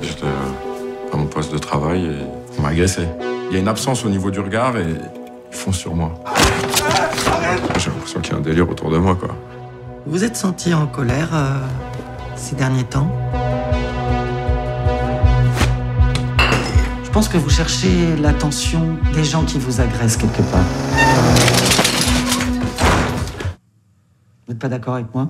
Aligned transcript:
J'étais 0.00 0.24
euh, 0.24 1.12
à 1.12 1.16
mon 1.16 1.26
poste 1.26 1.52
de 1.52 1.58
travail 1.58 2.06
et 2.06 2.16
on 2.58 2.62
m'a 2.62 2.68
agressé. 2.68 3.02
Il 3.48 3.54
y 3.54 3.56
a 3.56 3.60
une 3.60 3.68
absence 3.68 4.04
au 4.04 4.08
niveau 4.08 4.30
du 4.30 4.40
regard 4.40 4.76
et 4.76 4.84
ils 5.50 5.56
font 5.56 5.72
sur 5.72 5.94
moi. 5.94 6.12
J'ai 7.78 7.90
l'impression 7.90 8.20
qu'il 8.20 8.32
y 8.32 8.36
a 8.36 8.38
un 8.38 8.42
délire 8.42 8.68
autour 8.68 8.90
de 8.90 8.98
moi, 8.98 9.14
quoi. 9.14 9.30
Vous 10.06 10.24
êtes 10.24 10.36
senti 10.36 10.72
en 10.74 10.86
colère 10.86 11.30
euh, 11.32 11.58
ces 12.36 12.56
derniers 12.56 12.84
temps? 12.84 13.10
Je 17.04 17.10
pense 17.10 17.28
que 17.28 17.38
vous 17.38 17.50
cherchez 17.50 18.16
l'attention 18.16 18.96
des 19.12 19.24
gens 19.24 19.44
qui 19.44 19.58
vous 19.58 19.80
agressent 19.80 20.18
quelque 20.18 20.42
part. 20.42 20.64
Vous 24.46 24.52
n'êtes 24.52 24.58
pas 24.58 24.68
d'accord 24.68 24.94
avec 24.94 25.12
moi? 25.14 25.28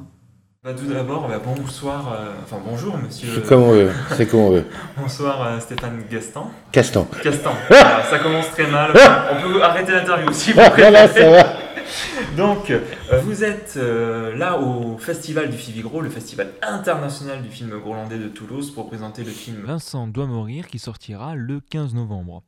Bah, 0.69 0.75
tout 0.79 0.85
d'abord, 0.85 1.27
bah, 1.27 1.41
bonsoir, 1.43 2.13
euh, 2.13 2.35
enfin 2.45 2.59
bonjour 2.63 2.99
monsieur. 2.99 3.31
C'est 3.37 3.47
comme 3.49 3.63
on 3.63 3.73
veut, 3.73 3.91
c'est 4.15 4.27
comme 4.27 4.41
on 4.41 4.51
veut. 4.51 4.67
Bonsoir 4.99 5.43
euh, 5.43 5.61
Stéphane 5.61 6.03
Gaston. 6.11 6.43
Castan. 6.71 7.09
Castan. 7.23 7.53
Ça 7.71 8.19
commence 8.19 8.51
très 8.51 8.67
mal. 8.67 8.91
On 8.93 9.43
peut 9.51 9.63
arrêter 9.63 9.93
l'interview 9.93 10.31
si 10.31 10.51
vous 10.53 10.57
Voilà, 10.57 11.09
préférez. 11.09 11.09
ça 11.09 11.31
va. 11.31 11.57
Donc, 12.37 12.71
euh, 12.71 12.81
vous 13.23 13.45
êtes 13.45 13.77
euh, 13.79 14.37
là 14.37 14.59
au 14.59 14.99
Festival 14.99 15.49
du 15.49 15.57
Fivigro, 15.57 16.03
le 16.03 16.11
festival 16.11 16.51
international 16.61 17.41
du 17.41 17.49
film 17.49 17.71
grolandais 17.79 18.19
de 18.19 18.29
Toulouse, 18.29 18.71
pour 18.71 18.89
présenter 18.89 19.25
le 19.25 19.31
film 19.31 19.63
Vincent 19.65 20.07
doit 20.07 20.27
mourir 20.27 20.67
qui 20.67 20.79
sortira 20.79 21.35
le 21.35 21.61
15 21.71 21.95
novembre. 21.95 22.43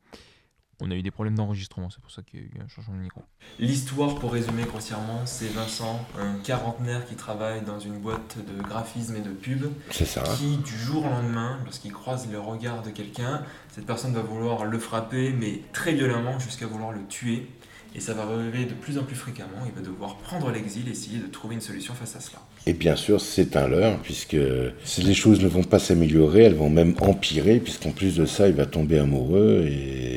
On 0.83 0.91
a 0.91 0.95
eu 0.95 1.03
des 1.03 1.11
problèmes 1.11 1.35
d'enregistrement, 1.35 1.91
c'est 1.91 2.01
pour 2.01 2.11
ça 2.11 2.23
qu'il 2.23 2.41
y 2.41 2.43
a 2.43 2.47
eu 2.47 2.61
un 2.65 2.69
changement 2.69 2.95
de 2.95 3.01
micro. 3.01 3.23
L'histoire, 3.59 4.15
pour 4.15 4.33
résumer 4.33 4.63
grossièrement, 4.63 5.23
c'est 5.27 5.53
Vincent, 5.53 6.07
un 6.19 6.39
quarantenaire 6.43 7.07
qui 7.07 7.17
travaille 7.17 7.61
dans 7.63 7.79
une 7.79 7.99
boîte 7.99 8.39
de 8.39 8.63
graphisme 8.63 9.17
et 9.17 9.21
de 9.21 9.31
pub, 9.31 9.67
C'est 9.91 10.07
ça. 10.07 10.23
qui 10.39 10.57
du 10.57 10.77
jour 10.79 11.05
au 11.05 11.09
lendemain, 11.09 11.59
lorsqu'il 11.65 11.93
croise 11.93 12.29
le 12.31 12.41
regard 12.41 12.83
de 12.83 12.91
quelqu'un, 12.91 13.43
cette 13.75 13.85
personne 13.87 14.15
va 14.15 14.23
vouloir 14.23 14.65
le 14.65 14.79
frapper, 14.79 15.35
mais 15.39 15.61
très 15.73 15.93
violemment 15.93 16.39
jusqu'à 16.39 16.67
vouloir 16.67 16.93
le 16.93 17.05
tuer. 17.09 17.47
Et 17.93 17.99
ça 17.99 18.15
va 18.15 18.23
arriver 18.23 18.67
de 18.67 18.75
plus 18.75 18.99
en 18.99 19.03
plus 19.03 19.17
fréquemment. 19.17 19.67
Il 19.67 19.73
va 19.73 19.81
devoir 19.81 20.17
prendre 20.19 20.51
l'exil 20.53 20.87
et 20.87 20.93
essayer 20.93 21.19
de 21.19 21.27
trouver 21.27 21.57
une 21.57 21.61
solution 21.61 21.93
face 21.93 22.15
à 22.15 22.21
cela. 22.21 22.39
Et 22.67 22.73
bien 22.73 22.95
sûr, 22.95 23.21
c'est 23.21 23.57
un 23.57 23.67
leurre, 23.67 23.99
puisque 24.03 24.37
si 24.85 25.03
les 25.03 25.15
choses 25.15 25.41
ne 25.41 25.49
vont 25.49 25.65
pas 25.65 25.81
s'améliorer, 25.81 26.45
elles 26.45 26.55
vont 26.55 26.71
même 26.71 26.95
empirer, 27.01 27.59
puisqu'en 27.59 27.91
plus 27.91 28.15
de 28.17 28.27
ça, 28.27 28.49
il 28.49 28.55
va 28.55 28.67
tomber 28.67 28.99
amoureux, 29.01 29.65
et 29.67 30.10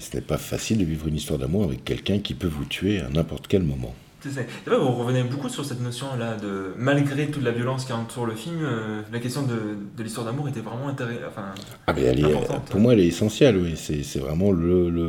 ce 0.00 0.16
n'est 0.16 0.22
pas 0.22 0.38
facile 0.38 0.78
de 0.78 0.84
vivre 0.84 1.06
une 1.08 1.16
histoire 1.16 1.38
d'amour 1.38 1.64
avec 1.64 1.84
quelqu'un 1.84 2.18
qui 2.18 2.34
peut 2.34 2.48
vous 2.48 2.64
tuer 2.64 3.00
à 3.00 3.08
n'importe 3.08 3.46
quel 3.48 3.62
moment. 3.62 3.94
C'est 4.22 4.28
vrai, 4.66 4.76
vous 4.78 4.92
revenez 4.92 5.22
beaucoup 5.22 5.48
sur 5.48 5.64
cette 5.64 5.80
notion-là 5.80 6.36
de, 6.36 6.74
malgré 6.76 7.28
toute 7.28 7.42
la 7.42 7.52
violence 7.52 7.86
qui 7.86 7.92
entoure 7.94 8.26
le 8.26 8.34
film, 8.34 8.58
euh, 8.62 9.00
la 9.10 9.18
question 9.18 9.42
de, 9.44 9.54
de 9.96 10.02
l'histoire 10.02 10.26
d'amour 10.26 10.46
était 10.46 10.60
vraiment 10.60 10.88
intéressante. 10.88 11.22
Enfin, 11.28 11.54
Ah 11.86 11.94
ben 11.94 12.04
elle 12.04 12.20
est, 12.20 12.24
Importante. 12.24 12.66
pour 12.66 12.80
moi, 12.80 12.92
elle 12.92 13.00
est 13.00 13.06
essentielle, 13.06 13.56
oui. 13.56 13.74
C'est 13.76 14.18
vraiment 14.18 14.52
le, 14.52 14.90
le... 14.90 15.02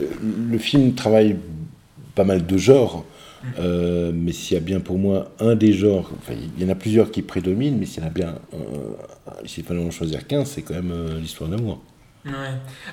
euh, 0.00 0.04
Le 0.50 0.58
film 0.58 0.94
travaille 0.94 1.36
pas 2.14 2.24
mal 2.24 2.46
de 2.46 2.56
genres, 2.56 3.04
Mm. 3.42 3.46
euh, 3.58 4.12
mais 4.14 4.30
s'il 4.30 4.54
y 4.54 4.56
a 4.56 4.60
bien 4.62 4.78
pour 4.78 4.98
moi 4.98 5.32
un 5.40 5.56
des 5.56 5.72
genres, 5.72 6.08
enfin, 6.18 6.32
il 6.56 6.62
y 6.62 6.64
en 6.64 6.70
a 6.70 6.76
plusieurs 6.76 7.10
qui 7.10 7.22
prédominent, 7.22 7.76
mais 7.76 7.86
s'il 7.86 8.00
y 8.00 8.04
en 8.04 8.08
a 8.08 8.10
bien 8.12 8.36
un, 8.52 9.46
s'il 9.48 9.64
fallait 9.64 9.84
en 9.84 9.90
choisir 9.90 10.28
qu'un, 10.28 10.44
c'est 10.44 10.62
quand 10.62 10.74
même 10.74 10.92
l'histoire 11.20 11.50
d'amour. 11.50 11.82
Ouais. 12.24 12.32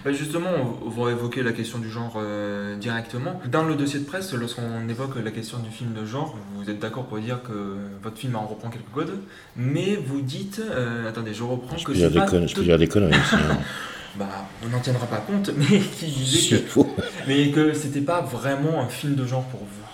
Bah, 0.04 0.12
justement, 0.12 0.50
on 0.84 0.90
va 0.90 1.12
évoquer 1.12 1.44
la 1.44 1.52
question 1.52 1.78
du 1.78 1.90
genre 1.90 2.14
euh, 2.18 2.76
directement. 2.78 3.40
Dans 3.46 3.64
le 3.64 3.76
dossier 3.76 4.00
de 4.00 4.06
presse, 4.06 4.34
lorsqu'on 4.34 4.90
évoque 4.90 5.24
la 5.24 5.30
question 5.30 5.60
du 5.60 5.70
film 5.70 5.94
de 5.94 6.04
genre, 6.06 6.36
vous 6.56 6.70
êtes 6.70 6.80
d'accord 6.80 7.06
pour 7.06 7.20
dire 7.20 7.44
que 7.44 7.78
votre 8.02 8.18
film 8.18 8.36
en 8.36 8.48
reprend 8.48 8.70
quelques 8.70 8.92
codes, 8.94 9.20
mais 9.56 9.98
vous 10.04 10.22
dites, 10.22 10.60
euh, 10.60 11.08
attendez, 11.08 11.34
je 11.34 11.44
reprends 11.44 11.78
Je 11.78 11.86
que 11.86 11.94
c'est 11.94 12.10
je 12.10 12.56
peux 12.56 12.64
dire 12.64 12.80
des 12.80 12.88
conneries 12.88 13.16
hein. 13.34 13.58
bah, 14.18 14.48
on 14.66 14.70
n'en 14.70 14.80
tiendra 14.80 15.06
pas 15.06 15.18
compte, 15.18 15.52
mais 15.56 15.80
qui 15.80 16.08
disait 16.08 16.62
que, 16.62 16.80
mais 17.28 17.52
que 17.52 17.74
c'était 17.74 18.02
pas 18.02 18.22
vraiment 18.22 18.82
un 18.82 18.88
film 18.88 19.14
de 19.14 19.26
genre 19.26 19.44
pour 19.46 19.60
vous. 19.60 19.89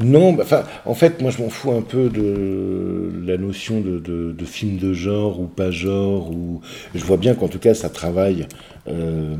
Non, 0.00 0.32
bah, 0.32 0.44
en 0.86 0.94
fait, 0.94 1.22
moi, 1.22 1.30
je 1.30 1.40
m'en 1.42 1.48
fous 1.48 1.70
un 1.72 1.82
peu 1.82 2.08
de 2.08 3.12
la 3.24 3.36
notion 3.36 3.80
de, 3.80 4.34
film 4.44 4.76
de 4.78 4.92
genre 4.92 5.40
ou 5.40 5.46
pas 5.46 5.70
genre. 5.70 6.30
Ou... 6.30 6.60
Je 6.94 7.04
vois 7.04 7.16
bien 7.16 7.34
qu'en 7.34 7.48
tout 7.48 7.60
cas, 7.60 7.74
ça 7.74 7.88
travaille 7.88 8.46
euh, 8.88 9.36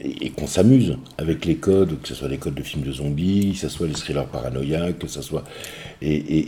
et, 0.00 0.30
qu'on 0.30 0.46
s'amuse 0.46 0.98
avec 1.18 1.44
les 1.44 1.56
codes, 1.56 2.00
que 2.00 2.08
ce 2.08 2.14
soit 2.14 2.28
les 2.28 2.38
codes 2.38 2.54
de 2.54 2.62
films 2.62 2.84
de 2.84 2.92
zombies, 2.92 3.52
que 3.54 3.58
ce 3.58 3.68
soit 3.68 3.88
les 3.88 3.94
thrillers 3.94 4.26
paranoïaques, 4.26 5.00
que 5.00 5.08
ce 5.08 5.20
soit. 5.20 5.42
Et, 6.00 6.46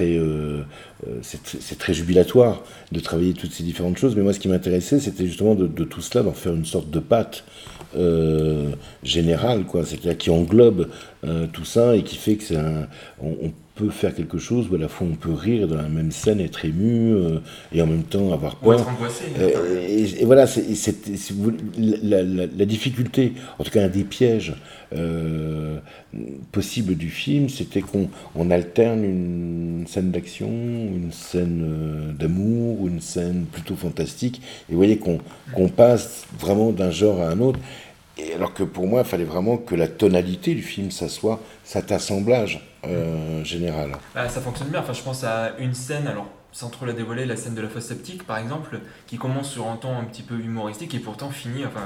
euh, 0.00 0.62
euh, 1.06 1.18
c'est 1.22 1.42
tr- 1.44 1.58
c'est 1.60 1.78
très 1.78 1.94
jubilatoire 1.94 2.64
de 2.90 2.98
travailler 2.98 3.34
toutes 3.34 3.52
ces 3.52 3.62
différentes 3.62 3.98
choses. 3.98 4.16
Mais 4.16 4.22
moi, 4.22 4.32
ce 4.32 4.40
qui 4.40 4.48
m'intéressait, 4.48 4.98
c'était 4.98 5.26
justement 5.26 5.54
de 5.54 5.84
tout 5.84 6.00
cela, 6.00 6.24
d'en 6.24 6.32
faire 6.32 6.54
une 6.54 6.64
sorte 6.64 6.90
de 6.90 6.98
pâte 6.98 7.44
euh, 7.96 8.70
générale, 9.02 9.64
quoi. 9.64 9.84
C'est-à-dire 9.84 10.16
qui 10.16 10.30
englobe 10.30 10.88
euh, 11.24 11.46
tout 11.52 11.64
ça 11.64 11.96
et 11.96 12.02
qui 12.02 12.16
fait 12.16 12.36
que 12.36 12.44
c'est 12.44 12.58
on 13.22 13.52
peut 13.76 13.90
faire 13.90 14.14
quelque 14.14 14.38
chose 14.38 14.68
où 14.70 14.74
à 14.74 14.78
la 14.78 14.88
fois 14.88 15.06
on 15.10 15.14
peut 15.14 15.32
rire 15.32 15.68
dans 15.68 15.76
la 15.76 15.88
même 15.88 16.10
scène, 16.10 16.40
être 16.40 16.64
ému 16.64 17.12
euh, 17.12 17.38
et 17.72 17.82
en 17.82 17.86
même 17.86 18.02
temps 18.04 18.32
avoir 18.32 18.56
Ou 18.62 18.66
peur. 18.70 18.80
être 18.80 18.88
angoissé. 18.88 19.24
Euh, 19.38 19.86
et, 19.86 20.22
et 20.22 20.24
voilà, 20.24 20.46
c'est, 20.46 20.64
la, 21.78 22.22
la- 22.22 22.46
la 22.46 22.64
difficulté, 22.64 23.34
en 23.58 23.64
tout 23.64 23.70
cas 23.70 23.84
un 23.84 23.88
des 23.88 24.04
pièges 24.04 24.54
euh, 24.94 25.78
possibles 26.52 26.94
du 26.94 27.10
film, 27.10 27.48
c'était 27.48 27.82
qu'on 27.82 28.08
on 28.34 28.50
alterne 28.50 29.04
une 29.04 29.84
scène 29.86 30.10
d'action, 30.10 30.48
une 30.48 31.10
scène 31.12 31.62
euh, 31.64 32.12
d'amour, 32.12 32.86
une 32.88 33.00
scène 33.00 33.44
plutôt 33.52 33.76
fantastique, 33.76 34.40
et 34.68 34.72
vous 34.72 34.78
voyez 34.78 34.96
qu'on, 34.98 35.18
qu'on 35.54 35.68
passe 35.68 36.24
vraiment 36.38 36.70
d'un 36.72 36.90
genre 36.90 37.20
à 37.20 37.28
un 37.28 37.40
autre. 37.40 37.58
Et 38.18 38.32
alors 38.32 38.54
que 38.54 38.62
pour 38.62 38.86
moi, 38.86 39.02
il 39.02 39.06
fallait 39.06 39.24
vraiment 39.24 39.58
que 39.58 39.74
la 39.74 39.88
tonalité 39.88 40.54
du 40.54 40.62
film, 40.62 40.90
ça 40.90 41.08
soit 41.08 41.40
cet 41.64 41.92
assemblage 41.92 42.66
euh, 42.86 43.44
général. 43.44 43.92
Bah, 44.14 44.28
ça 44.28 44.40
fonctionne 44.40 44.68
bien. 44.68 44.80
Enfin, 44.80 44.94
je 44.94 45.02
pense 45.02 45.22
à 45.24 45.52
une 45.58 45.74
scène, 45.74 46.06
alors 46.06 46.26
sans 46.52 46.70
trop 46.70 46.86
la 46.86 46.94
dévoiler, 46.94 47.26
la 47.26 47.36
scène 47.36 47.54
de 47.54 47.60
la 47.60 47.68
fosse 47.68 47.84
septique 47.84 48.26
par 48.26 48.38
exemple, 48.38 48.80
qui 49.06 49.18
commence 49.18 49.50
sur 49.50 49.68
un 49.68 49.76
ton 49.76 49.98
un 49.98 50.04
petit 50.04 50.22
peu 50.22 50.36
humoristique 50.38 50.94
et 50.94 50.98
pourtant 50.98 51.28
finit, 51.30 51.66
enfin, 51.66 51.82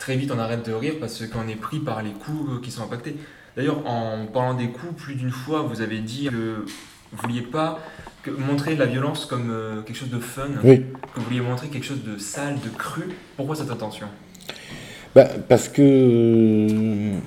très 0.00 0.16
vite 0.16 0.32
on 0.34 0.38
arrête 0.40 0.66
de 0.66 0.72
rire 0.72 0.94
parce 0.98 1.24
qu'on 1.26 1.46
est 1.46 1.54
pris 1.54 1.78
par 1.78 2.02
les 2.02 2.10
coups 2.10 2.60
qui 2.64 2.72
sont 2.72 2.82
impactés. 2.82 3.14
D'ailleurs, 3.56 3.86
en 3.86 4.26
parlant 4.26 4.54
des 4.54 4.68
coups, 4.70 5.00
plus 5.00 5.14
d'une 5.14 5.30
fois, 5.30 5.62
vous 5.62 5.80
avez 5.80 5.98
dit 6.00 6.24
que 6.24 6.64
vous 7.12 7.18
vouliez 7.22 7.42
pas 7.42 7.78
que- 8.24 8.30
montrer 8.32 8.74
la 8.74 8.86
violence 8.86 9.26
comme 9.26 9.50
euh, 9.50 9.82
quelque 9.82 9.96
chose 9.98 10.10
de 10.10 10.18
fun, 10.18 10.48
Oui. 10.64 10.80
que 11.14 11.20
vous 11.20 11.26
vouliez 11.26 11.40
montrer 11.40 11.68
quelque 11.68 11.86
chose 11.86 12.02
de 12.02 12.18
sale, 12.18 12.56
de 12.64 12.68
cru. 12.70 13.02
Pourquoi 13.36 13.54
cette 13.54 13.70
intention? 13.70 14.06
Bah, 15.14 15.28
parce 15.48 15.68
que 15.68 15.82
euh, 15.82 17.18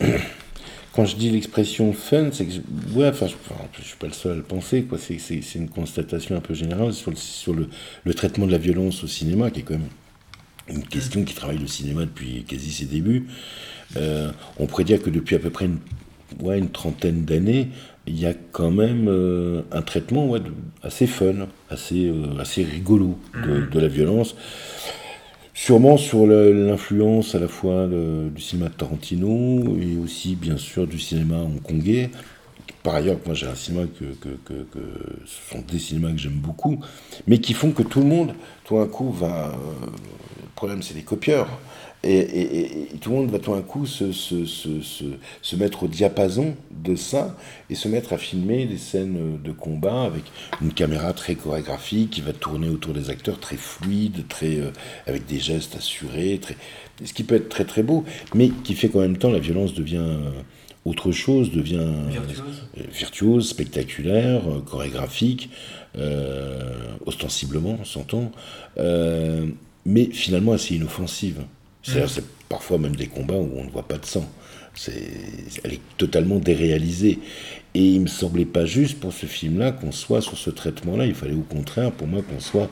quand 0.92 1.04
je 1.04 1.16
dis 1.16 1.30
l'expression 1.30 1.92
fun, 1.92 2.28
c'est 2.32 2.46
que 2.46 2.52
je, 2.52 2.60
ouais, 2.98 3.08
enfin, 3.08 3.26
je, 3.26 3.34
je 3.80 3.84
suis 3.84 3.96
pas 3.96 4.06
le 4.06 4.12
seul 4.12 4.32
à 4.32 4.34
le 4.36 4.42
penser, 4.42 4.82
quoi. 4.84 4.98
C'est, 4.98 5.18
c'est, 5.18 5.42
c'est 5.42 5.58
une 5.58 5.68
constatation 5.68 6.36
un 6.36 6.40
peu 6.40 6.54
générale 6.54 6.92
sur 6.92 7.10
le, 7.10 7.16
sur 7.16 7.54
le, 7.54 7.68
le 8.04 8.14
traitement 8.14 8.46
de 8.46 8.52
la 8.52 8.58
violence 8.58 9.02
au 9.04 9.06
cinéma, 9.06 9.50
qui 9.50 9.60
est 9.60 9.62
quand 9.64 9.74
même 9.74 9.88
une 10.68 10.84
question 10.86 11.24
qui 11.24 11.34
travaille 11.34 11.58
le 11.58 11.66
cinéma 11.66 12.02
depuis 12.02 12.44
quasi 12.44 12.72
ses 12.72 12.86
débuts. 12.86 13.26
Euh, 13.96 14.30
on 14.58 14.66
pourrait 14.66 14.84
dire 14.84 15.02
que 15.02 15.10
depuis 15.10 15.36
à 15.36 15.38
peu 15.38 15.50
près 15.50 15.66
une, 15.66 15.78
ouais, 16.40 16.58
une 16.58 16.70
trentaine 16.70 17.24
d'années, 17.24 17.68
il 18.06 18.18
y 18.18 18.26
a 18.26 18.34
quand 18.52 18.70
même 18.70 19.06
euh, 19.08 19.62
un 19.72 19.82
traitement 19.82 20.26
ouais, 20.28 20.40
de- 20.40 20.52
assez 20.82 21.06
fun, 21.06 21.48
assez, 21.70 22.06
euh, 22.08 22.38
assez 22.40 22.64
rigolo 22.64 23.18
de, 23.34 23.60
de 23.66 23.80
la 23.80 23.88
violence. 23.88 24.36
Sûrement 25.58 25.96
sur 25.96 26.26
l'influence 26.26 27.34
à 27.34 27.38
la 27.38 27.48
fois 27.48 27.88
du 27.88 28.42
cinéma 28.42 28.68
de 28.68 28.74
Tarantino 28.74 29.78
et 29.80 29.96
aussi 29.96 30.36
bien 30.36 30.58
sûr 30.58 30.86
du 30.86 30.98
cinéma 30.98 31.36
hongkongais. 31.36 32.10
Par 32.82 32.96
ailleurs, 32.96 33.18
moi 33.24 33.34
j'ai 33.34 33.46
un 33.46 33.54
cinéma 33.54 33.86
que, 33.98 34.04
que, 34.20 34.28
que, 34.44 34.64
que 34.64 34.80
ce 35.24 35.50
sont 35.54 35.62
des 35.66 35.78
cinémas 35.78 36.12
que 36.12 36.18
j'aime 36.18 36.40
beaucoup, 36.40 36.80
mais 37.26 37.38
qui 37.38 37.54
font 37.54 37.72
que 37.72 37.82
tout 37.82 38.00
le 38.00 38.06
monde, 38.06 38.34
tout 38.64 38.76
d'un 38.78 38.86
coup, 38.86 39.10
va. 39.10 39.48
euh, 39.50 39.86
le 40.42 40.48
problème, 40.54 40.82
c'est 40.82 40.94
les 40.94 41.02
copieurs. 41.04 41.48
Et, 42.08 42.18
et- 42.18 42.56
et- 42.60 42.82
et 42.94 42.98
tout 43.00 43.10
le 43.10 43.16
monde 43.16 43.30
va 43.30 43.38
tout 43.40 43.52
d'un 43.52 43.62
coup 43.62 43.84
se, 43.84 44.12
se, 44.12 44.44
se, 44.46 44.80
se, 44.80 45.04
se 45.42 45.56
mettre 45.56 45.82
au 45.82 45.88
diapason 45.88 46.54
de 46.70 46.94
ça 46.94 47.36
et 47.68 47.74
se 47.74 47.88
mettre 47.88 48.12
à 48.12 48.18
filmer 48.18 48.64
des 48.66 48.78
scènes 48.78 49.38
de 49.42 49.52
combat 49.52 50.02
avec 50.04 50.22
une 50.62 50.72
caméra 50.72 51.12
très 51.12 51.34
chorégraphique 51.34 52.10
qui 52.10 52.20
va 52.20 52.32
tourner 52.32 52.68
autour 52.68 52.94
des 52.94 53.10
acteurs, 53.10 53.40
très 53.40 53.56
fluide, 53.56 54.28
très, 54.28 54.56
euh, 54.56 54.70
avec 55.06 55.26
des 55.26 55.40
gestes 55.40 55.74
assurés, 55.76 56.38
très, 56.40 56.56
ce 57.04 57.12
qui 57.12 57.24
peut 57.24 57.34
être 57.34 57.48
très 57.48 57.64
très 57.64 57.82
beau, 57.82 58.04
mais 58.34 58.50
qui 58.62 58.74
fait 58.74 58.88
qu'en 58.88 59.00
même 59.00 59.18
temps 59.18 59.30
la 59.32 59.40
violence 59.40 59.74
devient 59.74 59.96
euh, 59.98 60.30
autre 60.84 61.10
chose, 61.10 61.50
devient 61.50 61.78
euh, 61.80 62.08
Virtuose 62.10 62.62
virtuose, 62.96 63.48
spectaculaire, 63.48 64.42
chorégraphique, 64.64 65.50
euh, 65.98 66.74
ostensiblement, 67.06 67.78
on 67.80 67.84
s'entend, 67.84 68.30
euh, 68.78 69.46
mais 69.84 70.04
finalement 70.12 70.52
assez 70.52 70.76
inoffensive. 70.76 71.42
C'est-à-dire, 71.86 72.10
c'est 72.10 72.24
parfois 72.48 72.78
même 72.78 72.96
des 72.96 73.06
combats 73.06 73.34
où 73.34 73.50
on 73.56 73.64
ne 73.64 73.70
voit 73.70 73.86
pas 73.86 73.98
de 73.98 74.06
sang. 74.06 74.24
C'est, 74.74 74.92
elle 75.64 75.74
est 75.74 75.80
totalement 75.96 76.36
déréalisée. 76.36 77.18
Et 77.74 77.80
il 77.82 78.00
me 78.02 78.06
semblait 78.06 78.44
pas 78.44 78.66
juste 78.66 79.00
pour 79.00 79.12
ce 79.12 79.26
film-là 79.26 79.72
qu'on 79.72 79.92
soit 79.92 80.20
sur 80.20 80.36
ce 80.36 80.50
traitement-là. 80.50 81.06
Il 81.06 81.14
fallait 81.14 81.34
au 81.34 81.40
contraire, 81.48 81.92
pour 81.92 82.06
moi, 82.06 82.22
qu'on 82.22 82.40
soit. 82.40 82.68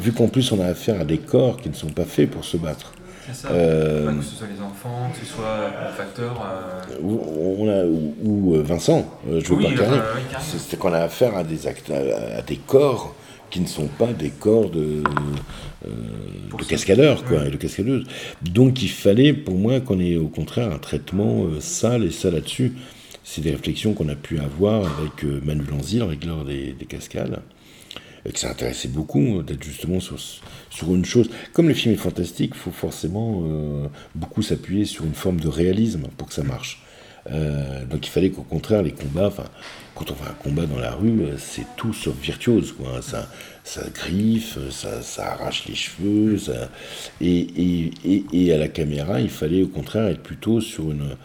Vu 0.00 0.12
qu'en 0.12 0.28
plus 0.28 0.50
on 0.52 0.60
a 0.60 0.66
affaire 0.66 1.00
à 1.00 1.04
des 1.04 1.18
corps 1.18 1.56
qui 1.56 1.68
ne 1.68 1.74
sont 1.74 1.88
pas 1.88 2.04
faits 2.04 2.30
pour 2.30 2.44
se 2.44 2.56
battre. 2.56 2.92
Ça. 3.32 3.48
Euh, 3.50 4.12
que 4.16 4.22
ce 4.24 4.34
soit 4.36 4.46
les 4.52 4.60
enfants, 4.60 5.10
que 5.12 5.24
ce 5.24 5.32
soit 5.32 5.70
le 5.88 5.92
facteur. 5.96 6.42
euh, 6.90 6.96
Ou, 7.00 7.56
on 7.60 7.68
a, 7.68 7.84
ou, 7.84 8.14
ou, 8.22 8.54
euh, 8.56 8.62
Vincent, 8.62 9.06
euh, 9.28 9.40
joué 9.40 9.56
Oui, 9.58 9.66
oui, 9.70 9.76
Karim. 9.76 10.02
C'est- 10.40 10.58
C'est 10.58 10.76
qu'on 10.78 10.92
a 10.92 10.98
affaire 11.00 11.36
à 11.36 11.44
des, 11.44 11.66
actes, 11.66 11.90
à, 11.90 12.38
à 12.38 12.42
des 12.42 12.56
corps 12.56 13.14
qui 13.50 13.60
ne 13.60 13.66
sont 13.66 13.88
pas 13.88 14.12
des 14.12 14.30
corps 14.30 14.70
de, 14.70 15.02
euh, 15.86 15.90
de 16.58 16.64
cascadeurs 16.64 17.24
quoi, 17.24 17.46
et 17.46 17.50
de 17.50 17.56
cascadeuses. 17.56 18.06
Donc 18.42 18.82
il 18.82 18.88
fallait 18.88 19.32
pour 19.32 19.56
moi 19.56 19.80
qu'on 19.80 20.00
ait 20.00 20.16
au 20.16 20.28
contraire 20.28 20.70
un 20.72 20.78
traitement 20.78 21.44
euh, 21.44 21.60
sale 21.60 22.04
et 22.04 22.10
ça 22.10 22.30
là-dessus. 22.30 22.72
C'est 23.24 23.42
des 23.42 23.50
réflexions 23.50 23.92
qu'on 23.92 24.08
a 24.08 24.14
pu 24.14 24.38
avoir 24.38 24.98
avec 24.98 25.24
euh, 25.24 25.40
Manu 25.44 25.64
le 25.64 26.04
régleur 26.04 26.44
des, 26.44 26.72
des 26.72 26.86
cascades, 26.86 27.40
et 28.24 28.32
que 28.32 28.38
ça 28.38 28.50
intéressait 28.50 28.88
beaucoup 28.88 29.38
euh, 29.38 29.42
d'être 29.42 29.62
justement 29.62 30.00
sur, 30.00 30.18
sur 30.70 30.94
une 30.94 31.04
chose. 31.04 31.30
Comme 31.52 31.68
le 31.68 31.74
film 31.74 31.94
est 31.94 31.98
fantastique, 31.98 32.52
il 32.54 32.58
faut 32.58 32.70
forcément 32.70 33.44
beaucoup 34.14 34.42
s'appuyer 34.42 34.84
sur 34.84 35.04
une 35.04 35.14
forme 35.14 35.40
de 35.40 35.48
réalisme 35.48 36.08
pour 36.16 36.28
que 36.28 36.34
ça 36.34 36.42
marche. 36.42 36.82
Euh, 37.30 37.84
donc 37.84 38.06
il 38.06 38.10
fallait 38.10 38.30
qu'au 38.30 38.42
contraire 38.42 38.82
les 38.82 38.92
combats, 38.92 39.28
enfin 39.28 39.44
quand 39.94 40.10
on 40.10 40.14
fait 40.14 40.28
un 40.30 40.34
combat 40.42 40.66
dans 40.66 40.78
la 40.78 40.92
rue, 40.92 41.20
euh, 41.22 41.36
c'est 41.38 41.66
tout 41.76 41.92
sauf 41.92 42.16
virtuose 42.20 42.72
quoi. 42.72 42.98
hein. 42.98 43.24
Ça, 43.62 43.82
griffe, 43.94 44.58
ça, 44.70 45.00
ça 45.02 45.32
arrache 45.32 45.66
les 45.68 45.74
cheveux. 45.74 46.36
Et, 47.20 48.52
à 48.52 48.56
la 48.58 48.68
caméra, 48.68 49.20
il 49.20 49.30
fallait 49.30 49.62
au 49.62 49.68
contraire 49.68 50.08
être 50.08 50.22
plutôt 50.22 50.60
sur 50.60 50.90
une, 50.90 51.16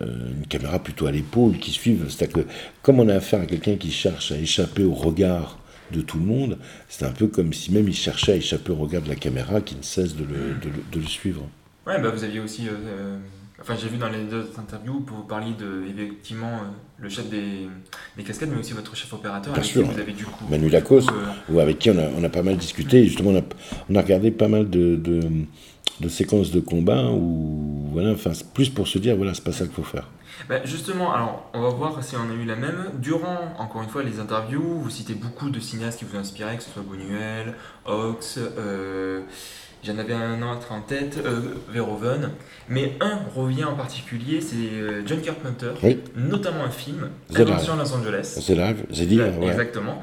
euh, 0.00 0.30
caméra 0.48 0.78
plutôt 0.78 1.06
à 1.06 1.12
l'épaule 1.12 1.58
qui 1.58 1.72
suive. 1.72 2.06
C'est-à-dire 2.08 2.44
que 2.44 2.48
comme 2.82 3.00
on 3.00 3.08
a 3.08 3.14
affaire 3.16 3.40
à 3.42 3.46
quelqu'un 3.46 3.76
qui 3.76 3.90
cherche 3.90 4.32
à 4.32 4.38
échapper 4.38 4.84
au 4.84 4.94
regard 4.94 5.58
de 5.92 6.00
tout 6.00 6.18
le 6.18 6.24
monde, 6.24 6.58
c'est 6.88 7.04
un 7.04 7.12
peu 7.12 7.26
comme 7.26 7.52
si 7.52 7.70
même 7.70 7.88
il 7.88 7.94
cherchait 7.94 8.32
à 8.32 8.36
échapper 8.36 8.72
au 8.72 8.76
regard 8.76 9.02
de 9.02 9.08
la 9.08 9.16
caméra 9.16 9.60
qui 9.60 9.76
ne 9.76 9.82
cesse 9.82 10.14
de 10.16 10.24
le, 10.24 11.06
suivre. 11.06 11.46
Ouais, 11.86 12.00
bah 12.00 12.10
vous 12.10 12.24
aviez 12.24 12.40
aussi. 12.40 12.66
euh, 12.68 12.72
euh, 12.72 13.18
enfin, 13.64 13.74
j'ai 13.80 13.88
vu 13.88 13.96
dans 13.96 14.08
les 14.08 14.24
deux 14.24 14.48
interviews, 14.58 15.04
vous 15.06 15.22
parliez 15.24 15.52
de, 15.58 15.84
effectivement, 15.88 16.52
euh, 16.52 16.66
le 16.98 17.08
chef 17.08 17.28
des, 17.28 17.68
des 18.16 18.22
cascades, 18.22 18.50
mais 18.52 18.60
aussi 18.60 18.72
votre 18.74 18.94
chef 18.94 19.12
opérateur. 19.12 19.52
Bien 19.52 19.60
avec 19.62 19.70
sûr. 19.72 19.82
qui 19.82 19.94
Vous 19.94 20.00
avez 20.00 20.12
du 20.12 20.24
coup. 20.24 20.44
Manu 20.48 20.68
Lacoste. 20.68 21.10
euh, 21.10 21.52
ou 21.52 21.60
avec 21.60 21.78
qui 21.80 21.90
on 21.90 21.98
a, 21.98 22.08
on 22.16 22.22
a 22.22 22.28
pas 22.28 22.42
mal 22.42 22.56
discuté. 22.56 23.04
Justement, 23.04 23.30
on 23.30 23.38
a, 23.38 23.42
on 23.90 23.94
a 23.96 24.00
regardé 24.02 24.30
pas 24.30 24.48
mal 24.48 24.70
de, 24.70 24.96
de, 24.96 25.20
de 26.00 26.08
séquences 26.08 26.50
de 26.52 26.60
combat 26.60 27.04
où, 27.10 27.88
voilà, 27.92 28.12
enfin, 28.12 28.30
plus 28.54 28.68
pour 28.70 28.86
se 28.86 28.98
dire, 28.98 29.16
voilà, 29.16 29.34
c'est 29.34 29.44
pas 29.44 29.52
ça 29.52 29.64
qu'il 29.64 29.74
faut 29.74 29.82
faire. 29.82 30.08
bah, 30.48 30.64
justement, 30.64 31.12
alors, 31.14 31.50
on 31.54 31.60
va 31.62 31.68
voir 31.70 32.02
si 32.04 32.16
on 32.16 32.30
a 32.30 32.34
eu 32.34 32.44
la 32.44 32.56
même. 32.56 32.90
Durant, 32.98 33.54
encore 33.58 33.82
une 33.82 33.88
fois, 33.88 34.02
les 34.02 34.20
interviews, 34.20 34.78
vous 34.82 34.90
citez 34.90 35.14
beaucoup 35.14 35.48
de 35.50 35.60
cinéastes 35.60 35.98
qui 36.00 36.04
vous 36.04 36.16
inspiraient, 36.16 36.56
que 36.56 36.62
ce 36.62 36.70
soit 36.70 36.82
Buñuel, 36.82 37.54
Hawks, 37.86 38.36
euh, 38.38 39.20
j'en 39.84 39.98
avais 39.98 40.14
un 40.14 40.40
autre 40.42 40.72
en 40.72 40.80
tête, 40.80 41.18
euh, 41.24 41.40
Verhoeven. 41.72 42.30
Mais 42.68 42.94
un 43.00 43.18
revient 43.34 43.64
en 43.64 43.74
particulier, 43.74 44.40
c'est 44.40 44.56
euh, 44.56 45.02
John 45.06 45.20
Carpenter, 45.20 45.70
Oui. 45.82 45.98
notamment 46.16 46.64
un 46.64 46.70
film, 46.70 47.08
The 47.32 47.38
Live. 47.38 47.48
Invention 47.50 47.76
Los 47.76 47.92
Angeles. 47.94 48.38
C'est 48.40 48.54
live, 48.54 48.84
Ouais, 48.90 49.38
ouais. 49.38 49.46
Exactement. 49.52 50.02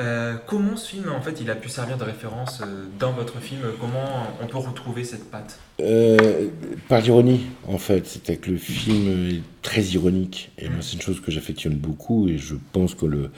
Euh, 0.00 0.34
comment 0.48 0.76
ce 0.76 0.88
film, 0.90 1.04
en 1.16 1.20
fait, 1.20 1.40
il 1.40 1.48
a 1.52 1.54
pu 1.54 1.68
servir 1.68 1.96
de 1.96 2.02
référence 2.02 2.60
euh, 2.62 2.84
dans 2.98 3.12
votre 3.12 3.38
film? 3.38 3.60
Comment 3.80 4.26
on 4.42 4.46
peut 4.48 4.58
retrouver 4.58 5.04
cette 5.04 5.30
patte? 5.30 5.60
Euh, 5.80 6.48
par 6.88 7.00
l'ironie, 7.00 7.42
en 7.68 7.78
fait. 7.78 8.04
C'est 8.04 8.36
que 8.40 8.50
le 8.50 8.56
film 8.56 9.30
est 9.30 9.40
très 9.62 9.82
ironique. 9.82 10.50
Et 10.58 10.68
moi, 10.68 10.78
c'est 10.80 10.94
une 10.94 11.00
chose 11.00 11.20
que 11.20 11.30
j'affectionne 11.30 11.74
beaucoup. 11.76 12.28
Et 12.28 12.38
je 12.38 12.56
pense 12.72 12.96
que 12.96 13.06
le, 13.06 13.30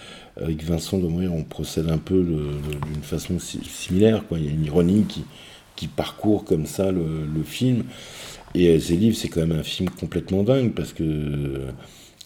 avec 0.42 0.64
Vincent 0.64 0.96
on 0.98 1.44
procède 1.44 1.90
un 1.90 1.98
peu 1.98 2.22
d'une 2.22 3.02
façon 3.02 3.38
si- 3.38 3.60
similaire. 3.62 4.24
Quoi. 4.26 4.38
Il 4.38 4.46
y 4.46 4.48
a 4.48 4.52
une 4.52 4.64
ironie 4.64 5.04
qui, 5.06 5.26
qui 5.76 5.88
parcourt 5.88 6.44
comme 6.44 6.66
ça 6.66 6.90
le, 6.92 7.26
le 7.26 7.42
film. 7.44 7.84
Et 8.54 8.68
euh, 8.68 8.78
Zéliv, 8.78 9.14
c'est 9.14 9.28
quand 9.28 9.40
même 9.46 9.58
un 9.58 9.62
film 9.62 9.90
complètement 9.90 10.42
dingue 10.42 10.72
parce 10.74 10.92
que 10.92 11.02
euh, 11.04 11.70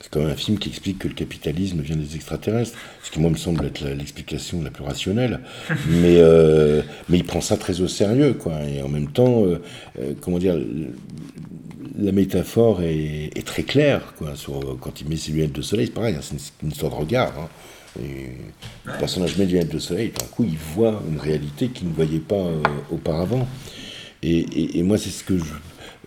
c'est 0.00 0.10
quand 0.10 0.20
même 0.20 0.30
un 0.30 0.36
film 0.36 0.58
qui 0.58 0.70
explique 0.70 0.98
que 1.00 1.08
le 1.08 1.14
capitalisme 1.14 1.80
vient 1.82 1.96
des 1.96 2.16
extraterrestres, 2.16 2.72
ce 3.02 3.10
qui 3.10 3.20
moi 3.20 3.30
me 3.30 3.36
semble 3.36 3.66
être 3.66 3.84
l'explication 3.86 4.62
la 4.62 4.70
plus 4.70 4.84
rationnelle. 4.84 5.40
mais, 5.86 6.16
euh, 6.18 6.82
mais 7.08 7.18
il 7.18 7.24
prend 7.24 7.40
ça 7.42 7.56
très 7.58 7.80
au 7.82 7.88
sérieux, 7.88 8.34
quoi. 8.34 8.62
Et 8.64 8.80
en 8.82 8.88
même 8.88 9.12
temps, 9.12 9.44
euh, 9.44 9.60
euh, 10.00 10.14
comment 10.20 10.38
dire, 10.38 10.56
la 11.98 12.12
métaphore 12.12 12.82
est, 12.82 13.30
est 13.36 13.46
très 13.46 13.62
claire, 13.62 14.14
quoi. 14.16 14.36
Sur, 14.36 14.78
quand 14.80 15.00
il 15.00 15.08
met 15.08 15.16
ses 15.16 15.32
lunettes 15.32 15.52
de 15.52 15.62
soleil, 15.62 15.86
c'est 15.86 15.92
pareil, 15.94 16.14
hein, 16.14 16.20
c'est 16.22 16.34
une, 16.34 16.40
une 16.64 16.72
histoire 16.72 16.92
de 16.92 16.96
regard. 16.96 17.32
hein. 17.38 17.48
Et 17.98 18.28
le 18.84 18.92
personnage 18.98 19.36
lunettes 19.36 19.72
de 19.72 19.78
soleil, 19.78 20.06
et 20.08 20.10
d'un 20.18 20.26
coup, 20.26 20.44
il 20.44 20.56
voit 20.56 21.02
une 21.10 21.18
réalité 21.18 21.68
qu'il 21.68 21.88
ne 21.88 21.92
voyait 21.92 22.20
pas 22.20 22.36
euh, 22.36 22.62
auparavant. 22.90 23.48
Et, 24.22 24.38
et- 24.38 24.78
et 24.78 24.82
moi, 24.82 24.96
c'est 24.98 25.10
ce 25.10 25.24
que 25.24 25.38
je. 25.38 25.44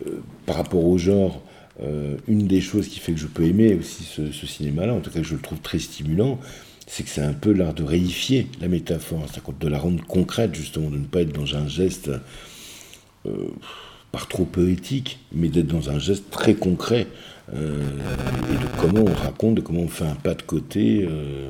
euh, 0.07 0.21
par 0.45 0.55
rapport 0.55 0.83
au 0.85 0.97
genre, 0.97 1.41
euh, 1.83 2.17
une 2.27 2.47
des 2.47 2.61
choses 2.61 2.87
qui 2.87 2.99
fait 2.99 3.13
que 3.13 3.19
je 3.19 3.27
peux 3.27 3.43
aimer 3.43 3.75
aussi 3.75 4.03
ce, 4.03 4.31
ce 4.31 4.45
cinéma-là, 4.47 4.93
en 4.93 4.99
tout 5.01 5.09
cas 5.11 5.19
que 5.21 5.25
je 5.27 5.33
le 5.35 5.41
trouve 5.41 5.59
très 5.59 5.79
stimulant, 5.79 6.39
c'est 6.87 7.03
que 7.03 7.09
c'est 7.09 7.21
un 7.21 7.33
peu 7.33 7.51
l'art 7.53 7.73
de 7.73 7.83
réifier 7.83 8.47
la 8.61 8.67
métaphore, 8.67 9.23
c'est-à-dire 9.31 9.53
de 9.59 9.67
la 9.67 9.79
rendre 9.79 10.03
concrète, 10.05 10.53
justement, 10.55 10.89
de 10.89 10.97
ne 10.97 11.05
pas 11.05 11.21
être 11.21 11.31
dans 11.33 11.55
un 11.55 11.67
geste 11.67 12.09
par 14.11 14.27
trop 14.27 14.45
poétique, 14.45 15.19
mais 15.31 15.47
d'être 15.49 15.67
dans 15.67 15.89
un 15.89 15.97
geste 15.99 16.29
très 16.29 16.53
concret, 16.53 17.07
euh, 17.53 17.81
et 18.51 18.53
de 18.53 18.67
comment 18.81 19.01
on 19.09 19.13
raconte, 19.13 19.55
de 19.55 19.61
comment 19.61 19.81
on 19.81 19.87
fait 19.87 20.05
un 20.05 20.15
pas 20.15 20.33
de 20.35 20.41
côté. 20.43 21.05
euh, 21.09 21.49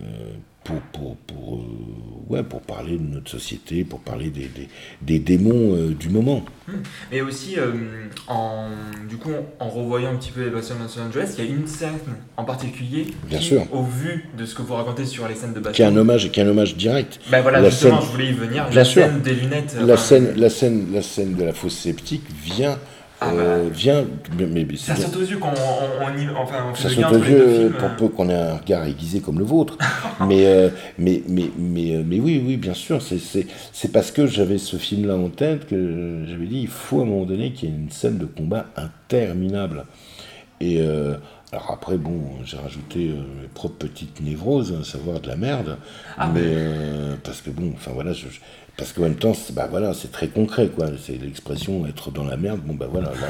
euh, 0.00 0.04
pour, 0.64 0.76
pour, 0.92 1.16
pour, 1.16 1.60
ouais, 2.28 2.44
pour 2.44 2.60
parler 2.60 2.96
de 2.96 3.02
notre 3.02 3.28
société, 3.28 3.82
pour 3.82 3.98
parler 3.98 4.30
des, 4.30 4.42
des, 4.46 4.68
des 5.02 5.18
démons 5.18 5.76
du 5.90 6.08
moment. 6.08 6.44
Et 7.10 7.20
aussi, 7.20 7.56
en, 8.28 8.68
du 9.08 9.16
coup, 9.16 9.32
en 9.58 9.68
revoyant 9.68 10.10
un 10.12 10.14
petit 10.14 10.30
peu 10.30 10.48
Bastion 10.50 10.76
Los 10.80 11.00
Angeles, 11.00 11.34
il 11.36 11.44
y 11.44 11.48
a 11.48 11.50
une 11.50 11.66
scène 11.66 11.98
en 12.36 12.44
particulier 12.44 13.08
Bien 13.28 13.40
qui, 13.40 13.44
sûr. 13.46 13.62
au 13.74 13.82
vu 13.82 14.28
de 14.38 14.46
ce 14.46 14.54
que 14.54 14.62
vous 14.62 14.74
racontez 14.74 15.04
sur 15.04 15.26
les 15.26 15.34
scènes 15.34 15.52
de 15.52 15.58
Qui 15.58 15.82
est 15.82 15.84
Bastion, 15.84 15.86
un 15.88 15.96
hommage, 15.96 16.30
qui 16.30 16.38
est 16.38 16.44
un 16.44 16.48
hommage 16.48 16.76
direct. 16.76 17.18
ben 17.28 17.42
voilà, 17.42 17.60
la 17.60 17.68
justement, 17.68 17.98
scène- 17.98 18.06
je 18.06 18.12
voulais 18.12 18.26
y 18.28 18.32
venir. 18.32 18.66
Bien 18.68 18.76
la 18.76 18.84
sûr. 18.84 19.02
scène 19.02 19.20
des 19.20 19.34
lunettes. 19.34 19.76
La 19.80 19.94
enfin, 19.94 19.96
scène, 19.96 20.32
la, 20.36 20.48
scène, 20.48 20.86
la 20.92 21.02
scène 21.02 21.34
de 21.34 21.42
la 21.42 21.52
fosse 21.52 21.76
sceptique 21.76 22.22
vient. 22.40 22.78
Ah 23.24 23.32
euh, 23.34 23.68
vient 23.72 24.04
mais, 24.38 24.46
mais 24.46 24.76
Ça 24.76 24.94
c'est- 24.96 25.02
saute 25.02 25.16
aux 25.16 25.20
yeux 25.24 25.38
quand 25.38 25.52
on, 25.56 26.04
on, 26.04 26.06
on 26.08 26.18
y- 26.18 26.28
enfin, 26.36 26.56
on 26.70 26.74
fait 26.74 26.82
ça 26.82 26.88
le 26.88 26.94
saute 26.94 27.02
lien 27.04 27.10
aux 27.10 27.16
entre 27.16 27.24
les 27.26 27.30
deux 27.32 27.38
yeux 27.46 27.58
films. 27.68 27.72
pour 27.78 27.88
peu 27.90 28.08
qu'on 28.08 28.28
ait 28.30 28.34
un 28.34 28.56
regard 28.56 28.86
aiguisé 28.86 29.20
comme 29.20 29.38
le 29.38 29.44
vôtre. 29.44 29.78
mais, 30.26 30.46
euh, 30.46 30.68
mais, 30.98 31.22
mais, 31.28 31.50
mais, 31.58 31.96
euh, 31.96 32.02
mais 32.06 32.20
oui, 32.20 32.42
oui, 32.46 32.56
bien 32.56 32.74
sûr. 32.74 33.00
c'est- 33.02 33.18
C'est 33.18 33.46
c'est 33.72 33.92
parce 33.92 34.10
que 34.10 34.26
j'avais 34.26 34.58
ce 34.58 34.76
film-là 34.76 35.16
en 35.16 35.28
tête 35.28 35.66
que 35.66 36.24
j'avais 36.28 36.46
dit 36.46 36.60
il 36.62 36.68
faut 36.68 37.00
à 37.00 37.02
un 37.02 37.06
moment 37.06 37.24
donné 37.24 37.52
qu'il 37.52 37.68
y 37.68 37.72
ait 37.72 37.76
une 37.76 37.90
scène 37.90 38.18
de 38.18 38.26
combat 38.26 38.66
interminable. 38.76 39.84
Et 40.60 40.80
euh, 40.80 41.14
alors 41.52 41.70
après, 41.72 41.96
bon, 41.98 42.20
j'ai 42.44 42.56
rajouté 42.56 43.08
euh, 43.10 43.14
mes 43.40 43.48
propres 43.52 43.76
petites 43.86 44.20
névroses, 44.20 44.74
à 44.80 44.84
savoir 44.84 45.20
de 45.20 45.28
la 45.28 45.36
merde. 45.36 45.76
Ah, 46.16 46.30
mais 46.32 46.40
mais- 46.40 46.46
euh, 46.48 47.14
parce 47.22 47.40
que 47.42 47.50
bon, 47.50 47.72
enfin 47.74 47.90
voilà, 47.94 48.12
je, 48.12 48.28
je- 48.28 48.40
parce 48.76 48.92
qu'en 48.92 49.02
même 49.02 49.16
temps, 49.16 49.34
c'est- 49.34 49.52
bah 49.54 49.66
voilà, 49.70 49.92
c'est 49.94 50.10
très 50.10 50.28
concret, 50.28 50.68
quoi. 50.68 50.86
C'est 51.02 51.16
l'expression 51.20 51.86
être 51.86 52.10
dans 52.10 52.24
la 52.24 52.36
merde. 52.36 52.60
Bon, 52.64 52.74
bah 52.74 52.88
voilà, 52.90 53.08
là, 53.12 53.28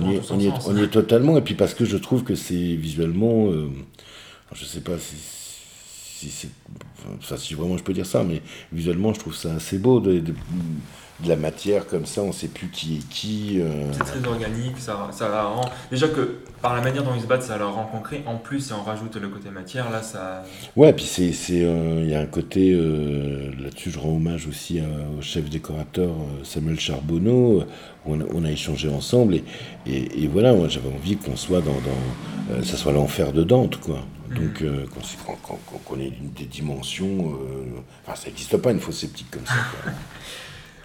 on, 0.00 0.10
y 0.10 0.14
est, 0.16 0.20
on 0.32 0.38
y 0.40 0.46
est- 0.46 0.50
sens. 0.50 0.66
on 0.68 0.76
y 0.76 0.82
est 0.82 0.88
totalement. 0.88 1.36
Et 1.36 1.42
puis 1.42 1.54
parce 1.54 1.74
que 1.74 1.84
je 1.84 1.96
trouve 1.96 2.24
que 2.24 2.34
c'est 2.34 2.54
visuellement, 2.74 3.50
euh, 3.50 3.68
je 4.54 4.64
sais 4.64 4.80
pas 4.80 4.98
si, 4.98 5.16
si 5.16 6.28
c'est, 6.30 6.48
enfin, 7.18 7.36
si 7.36 7.54
vraiment 7.54 7.76
je 7.78 7.82
peux 7.84 7.92
dire 7.92 8.06
ça, 8.06 8.24
mais 8.24 8.42
visuellement, 8.72 9.12
je 9.14 9.20
trouve 9.20 9.34
ça 9.34 9.54
assez 9.54 9.78
beau 9.78 10.00
de, 10.00 10.18
de- 10.20 10.34
de 11.22 11.28
la 11.28 11.36
matière 11.36 11.86
comme 11.86 12.06
ça. 12.06 12.22
On 12.22 12.32
sait 12.32 12.48
plus 12.48 12.68
qui 12.68 12.96
est 12.98 13.08
qui. 13.08 13.60
euh, 13.60 13.92
C'est 13.92 14.04
très 14.18 14.28
organique, 14.28 14.78
ça, 14.78 15.08
ça 15.12 15.28
la 15.28 15.42
rend. 15.44 15.68
Déjà 15.90 16.08
que 16.08 16.38
par 16.62 16.74
la 16.74 16.80
manière 16.82 17.02
dont 17.02 17.14
ils 17.14 17.22
se 17.22 17.26
battent, 17.26 17.42
ça 17.42 17.56
leur 17.58 17.74
rend 17.74 17.84
concret. 17.86 18.22
En 18.26 18.36
plus, 18.36 18.60
si 18.66 18.72
on 18.72 18.82
rajoute 18.82 19.16
le 19.16 19.28
côté 19.28 19.50
matière, 19.50 19.90
là, 19.90 20.02
ça. 20.02 20.44
Ouais, 20.76 20.92
puis 20.92 21.04
c'est, 21.06 21.32
euh, 21.64 22.00
il 22.02 22.10
y 22.10 22.14
a 22.14 22.20
un 22.20 22.26
côté 22.26 22.72
euh, 22.74 23.50
là-dessus. 23.62 23.90
Je 23.90 23.98
rends 23.98 24.16
hommage 24.16 24.46
aussi 24.46 24.80
au 25.18 25.22
chef 25.22 25.48
décorateur 25.50 26.10
Samuel 26.44 26.78
Charbonneau. 26.78 27.64
où 28.06 28.14
on 28.14 28.20
a, 28.20 28.24
on 28.32 28.44
a 28.44 28.50
échangé 28.50 28.88
ensemble 28.88 29.34
et, 29.34 29.44
et, 29.86 30.24
et 30.24 30.26
voilà, 30.26 30.54
moi 30.54 30.68
j'avais 30.68 30.88
envie 30.88 31.16
qu'on 31.16 31.36
soit 31.36 31.60
dans, 31.60 31.72
dans 31.72 32.62
ça 32.64 32.76
soit 32.76 32.92
l'enfer 32.92 33.32
de 33.32 33.44
Dante, 33.44 33.78
quoi. 33.80 34.00
Donc 34.34 34.62
euh, 34.62 34.86
qu'on 35.42 35.78
connaît 35.78 36.12
des 36.36 36.44
dimensions. 36.44 37.32
euh, 37.34 37.64
enfin, 38.06 38.14
ça 38.16 38.26
n'existe 38.28 38.56
pas 38.58 38.70
une 38.70 38.80
fosse 38.80 38.98
sceptique 38.98 39.30
comme 39.30 39.44
ça. 39.46 39.54
quoi. 39.82 39.92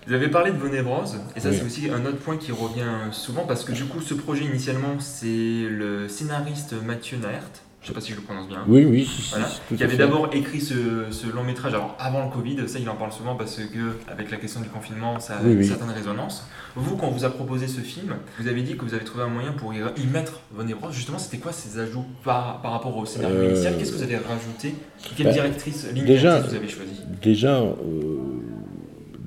Vous 0.08 0.14
avez 0.14 0.28
parlé 0.28 0.52
de 0.52 0.58
vos 0.58 0.70
névroses, 0.70 1.18
et 1.36 1.40
ça 1.40 1.50
Oui. 1.50 1.56
c'est 1.60 1.66
aussi 1.66 1.90
un 1.90 2.06
autre 2.06 2.18
point 2.20 2.38
qui 2.38 2.52
revient 2.52 2.84
souvent, 3.12 3.44
parce 3.46 3.64
que 3.64 3.72
du 3.72 3.86
coup 3.86 4.02
ce 4.02 4.14
projet 4.14 4.46
initialement 4.46 5.00
c'est 5.00 5.26
le 5.70 6.08
scénariste 6.08 6.74
Mathieu 6.86 7.18
Naert 7.18 7.42
je 7.82 7.90
sais 7.92 7.94
pas 7.94 8.02
si 8.02 8.14
je 8.14 8.16
le 8.16 8.24
prononce 8.24 8.48
bien. 8.48 8.64
Oui, 8.68 8.84
oui. 8.84 9.08
Voilà. 9.30 9.48
Qui 9.78 9.84
avait 9.84 9.96
d'abord 9.96 10.30
écrit 10.34 10.60
ce, 10.60 10.74
ce 11.12 11.28
long 11.28 11.44
métrage 11.44 11.72
alors 11.76 11.96
avant 12.00 12.26
le 12.26 12.32
Covid, 12.32 12.68
ça 12.68 12.80
il 12.80 12.90
en 12.90 12.96
parle 12.96 13.12
souvent 13.12 13.36
parce 13.36 13.58
que 13.58 14.12
avec 14.12 14.32
la 14.32 14.38
question 14.38 14.60
du 14.62 14.70
confinement 14.70 15.20
ça 15.20 15.36
a 15.36 15.44
Oui, 15.44 15.52
une 15.52 15.60
oui. 15.60 15.68
certaine 15.68 15.92
résonance. 15.92 16.48
Vous 16.76 16.98
quand 16.98 17.06
on 17.06 17.12
vous 17.12 17.26
a 17.26 17.30
proposé 17.30 17.68
ce 17.68 17.82
film, 17.82 18.16
vous 18.40 18.48
avez 18.48 18.64
dit 18.64 18.76
que 18.76 18.84
vous 18.86 18.96
avez 18.96 19.04
trouvé 19.04 19.24
un 19.26 19.28
moyen 19.28 19.52
pour 19.52 19.72
y, 19.72 19.78
y 19.78 20.08
mettre 20.08 20.40
Von 20.52 20.68
Ebros. 20.68 20.92
Justement 20.92 21.20
c'était 21.20 21.38
quoi 21.38 21.52
ces 21.52 21.78
ajouts 21.78 22.06
par, 22.24 22.60
par 22.64 22.72
rapport 22.72 22.98
au 22.98 23.06
scénario 23.06 23.36
Euh, 23.36 23.50
initial? 23.52 23.78
Qu'est-ce 23.78 23.92
que 23.92 23.98
vous 23.98 24.04
avez 24.04 24.18
rajouté? 24.18 24.74
Quelle 25.16 25.28
bah, 25.28 25.34
directrice, 25.34 25.88
ligne 25.94 26.06
déjà- 26.06 26.40
directrice 26.40 26.50
vous 26.54 26.58
avez 26.58 26.70
choisi 26.70 27.02
Déjà, 27.22 27.60
euh, 27.60 27.76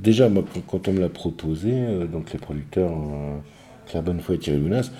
déjà 0.02 0.28
moi, 0.28 0.44
quand- 0.68 0.88
on 0.88 0.92
me 0.92 1.00
l'a 1.00 1.08
proposé, 1.08 1.72
euh, 1.72 2.06
donc 2.06 2.32
les 2.32 2.38
producteurs 2.38 2.92
euh, 2.92 3.38
Claire 3.86 4.02
Bonnefoy 4.02 4.36
et 4.36 4.38
Thierry 4.38 4.58
Mounas, 4.58 4.90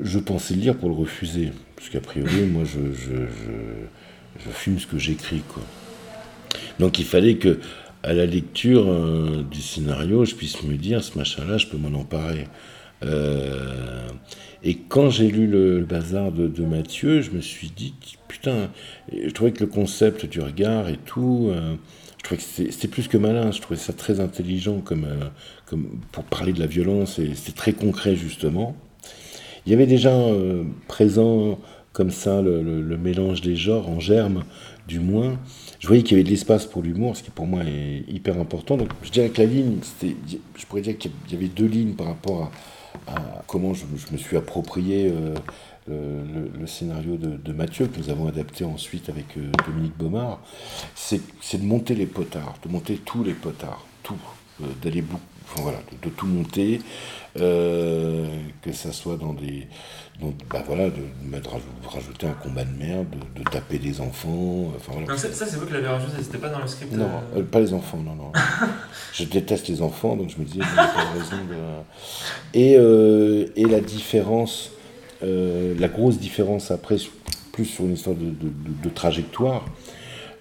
je 0.00 0.18
pensais 0.18 0.54
le 0.54 0.60
lire 0.60 0.76
pour 0.76 0.88
le 0.88 0.94
refuser. 0.94 1.52
Parce 1.76 1.88
qu'a 1.88 2.00
priori, 2.00 2.42
moi, 2.42 2.64
je, 2.64 2.92
je, 2.92 3.16
je, 4.44 4.50
fume 4.50 4.78
ce 4.78 4.86
que 4.86 4.98
j'écris. 4.98 5.42
quoi. 5.48 5.62
Donc 6.78 6.98
il 6.98 7.04
fallait 7.04 7.36
que, 7.36 7.58
à 8.02 8.12
la 8.12 8.26
lecture 8.26 8.88
euh, 8.88 9.42
du 9.50 9.60
scénario, 9.60 10.24
je 10.24 10.34
puisse 10.34 10.62
me 10.62 10.76
dire, 10.76 11.02
ce 11.02 11.16
machin-là, 11.18 11.58
je 11.58 11.66
peux 11.66 11.76
m'en 11.76 11.96
emparer. 11.98 12.46
Et 14.64 14.74
quand 14.74 15.08
j'ai 15.08 15.28
lu 15.30 15.46
le, 15.46 15.84
bazar 15.84 16.32
de, 16.32 16.48
de 16.48 16.64
Mathieu, 16.64 17.22
je 17.22 17.30
me 17.30 17.40
suis 17.40 17.70
dit, 17.70 17.94
putain, 18.26 18.70
je 19.12 19.30
trouvais 19.30 19.52
que 19.52 19.60
le 19.60 19.70
concept 19.70 20.26
du 20.26 20.40
regard 20.40 20.88
et 20.88 20.96
tout, 20.96 21.52
je 22.18 22.24
trouvais 22.24 22.40
que 22.40 22.72
c'était 22.72 22.88
plus 22.88 23.08
que 23.08 23.16
malin, 23.16 23.50
je 23.52 23.60
trouvais 23.60 23.78
ça 23.78 23.92
très 23.92 24.20
intelligent 24.20 24.82
euh, 24.90 25.28
comme 25.66 26.00
pour 26.12 26.24
parler 26.24 26.52
de 26.52 26.60
la 26.60 26.66
violence, 26.66 27.18
et 27.18 27.34
c'était 27.34 27.56
très 27.56 27.72
concret 27.72 28.16
justement. 28.16 28.76
Il 29.66 29.72
y 29.72 29.74
avait 29.74 29.86
déjà 29.86 30.12
euh, 30.12 30.64
présent 30.88 31.58
comme 31.92 32.10
ça 32.10 32.42
le, 32.42 32.96
mélange 32.96 33.40
des 33.40 33.56
genres, 33.56 33.88
en 33.88 33.98
germe 33.98 34.44
du 34.86 35.00
moins. 35.00 35.38
Je 35.80 35.88
voyais 35.88 36.02
qu'il 36.02 36.12
y 36.12 36.14
avait 36.20 36.24
de 36.24 36.30
l'espace 36.30 36.64
pour 36.64 36.82
l'humour, 36.82 37.16
ce 37.16 37.22
qui 37.22 37.30
pour 37.30 37.46
moi 37.46 37.62
est 37.64 38.04
hyper 38.08 38.38
important. 38.38 38.78
Je 39.02 39.10
dirais 39.10 39.30
que 39.30 39.42
la 39.42 39.48
ligne, 39.48 39.78
je 40.02 40.66
pourrais 40.66 40.82
dire 40.82 40.96
qu'il 40.96 41.10
y 41.30 41.34
avait 41.34 41.48
deux 41.48 41.66
lignes 41.66 41.94
par 41.94 42.06
rapport 42.06 42.52
à, 43.08 43.42
comment 43.46 43.74
je, 43.74 43.84
je 43.96 44.12
me 44.12 44.18
suis 44.18 44.36
approprié 44.36 45.08
euh, 45.08 45.34
le, 45.88 46.66
scénario 46.66 47.16
de, 47.16 47.36
de 47.36 47.52
Mathieu, 47.52 47.86
que 47.86 47.98
nous 47.98 48.10
avons 48.10 48.28
adapté 48.28 48.64
ensuite 48.64 49.08
avec 49.08 49.36
euh, 49.36 49.50
Dominique 49.66 49.96
Baumard. 49.96 50.40
C'est, 50.94 51.20
de 51.58 51.64
monter 51.64 51.94
les 51.94 52.06
potards, 52.06 52.54
de 52.64 52.70
monter 52.70 52.96
tous 53.04 53.24
les 53.24 53.32
potards, 53.34 53.84
tout, 54.02 54.16
euh, 54.62 54.66
d'aller 54.82 55.02
enfin 55.50 55.62
voilà, 55.62 55.78
de, 55.90 56.08
de 56.08 56.14
tout 56.14 56.26
monter, 56.26 56.80
euh, 57.38 58.26
que 58.60 58.70
ça 58.72 58.92
soit 58.92 59.16
dans 59.16 59.32
des, 59.32 59.66
donc, 60.20 60.34
bah 60.50 60.62
voilà, 60.66 60.90
de 60.90 61.00
rajou- 61.48 61.88
rajouter 61.88 62.26
un 62.26 62.32
combat 62.32 62.64
de 62.64 62.76
merde, 62.76 63.06
de, 63.34 63.42
de 63.42 63.48
taper 63.48 63.78
des 63.78 64.00
enfants, 64.02 64.72
enfin 64.76 64.92
voilà. 64.92 65.06
Donc 65.06 65.16
ça, 65.18 65.32
ça, 65.32 65.46
c'est 65.46 65.56
vous 65.56 65.64
qui 65.66 65.72
l'avez 65.72 65.86
rajouté, 65.88 66.22
c'était 66.22 66.38
pas 66.38 66.50
dans 66.50 66.58
le 66.60 66.66
script 66.66 66.92
Non, 66.92 67.04
euh, 67.34 67.38
euh, 67.38 67.42
pas 67.44 67.60
les 67.60 67.72
enfants, 67.72 67.98
non, 67.98 68.14
non. 68.14 68.32
je 69.14 69.24
déteste 69.24 69.68
les 69.68 69.80
enfants, 69.80 70.16
donc 70.16 70.28
je 70.28 70.38
me 70.38 70.44
disais, 70.44 70.58
de 70.58 71.18
raison 71.18 71.36
de... 71.48 71.56
Et, 72.52 72.72
et 73.62 73.64
la 73.66 73.80
différence, 73.80 74.72
euh, 75.22 75.74
la 75.78 75.88
grosse 75.88 76.18
différence 76.18 76.70
après, 76.70 76.96
plus 77.52 77.64
sur 77.64 77.84
une 77.84 77.94
histoire 77.94 78.16
de, 78.16 78.24
de- 78.26 78.30
de- 78.30 78.82
de 78.84 78.88
trajectoire, 78.88 79.64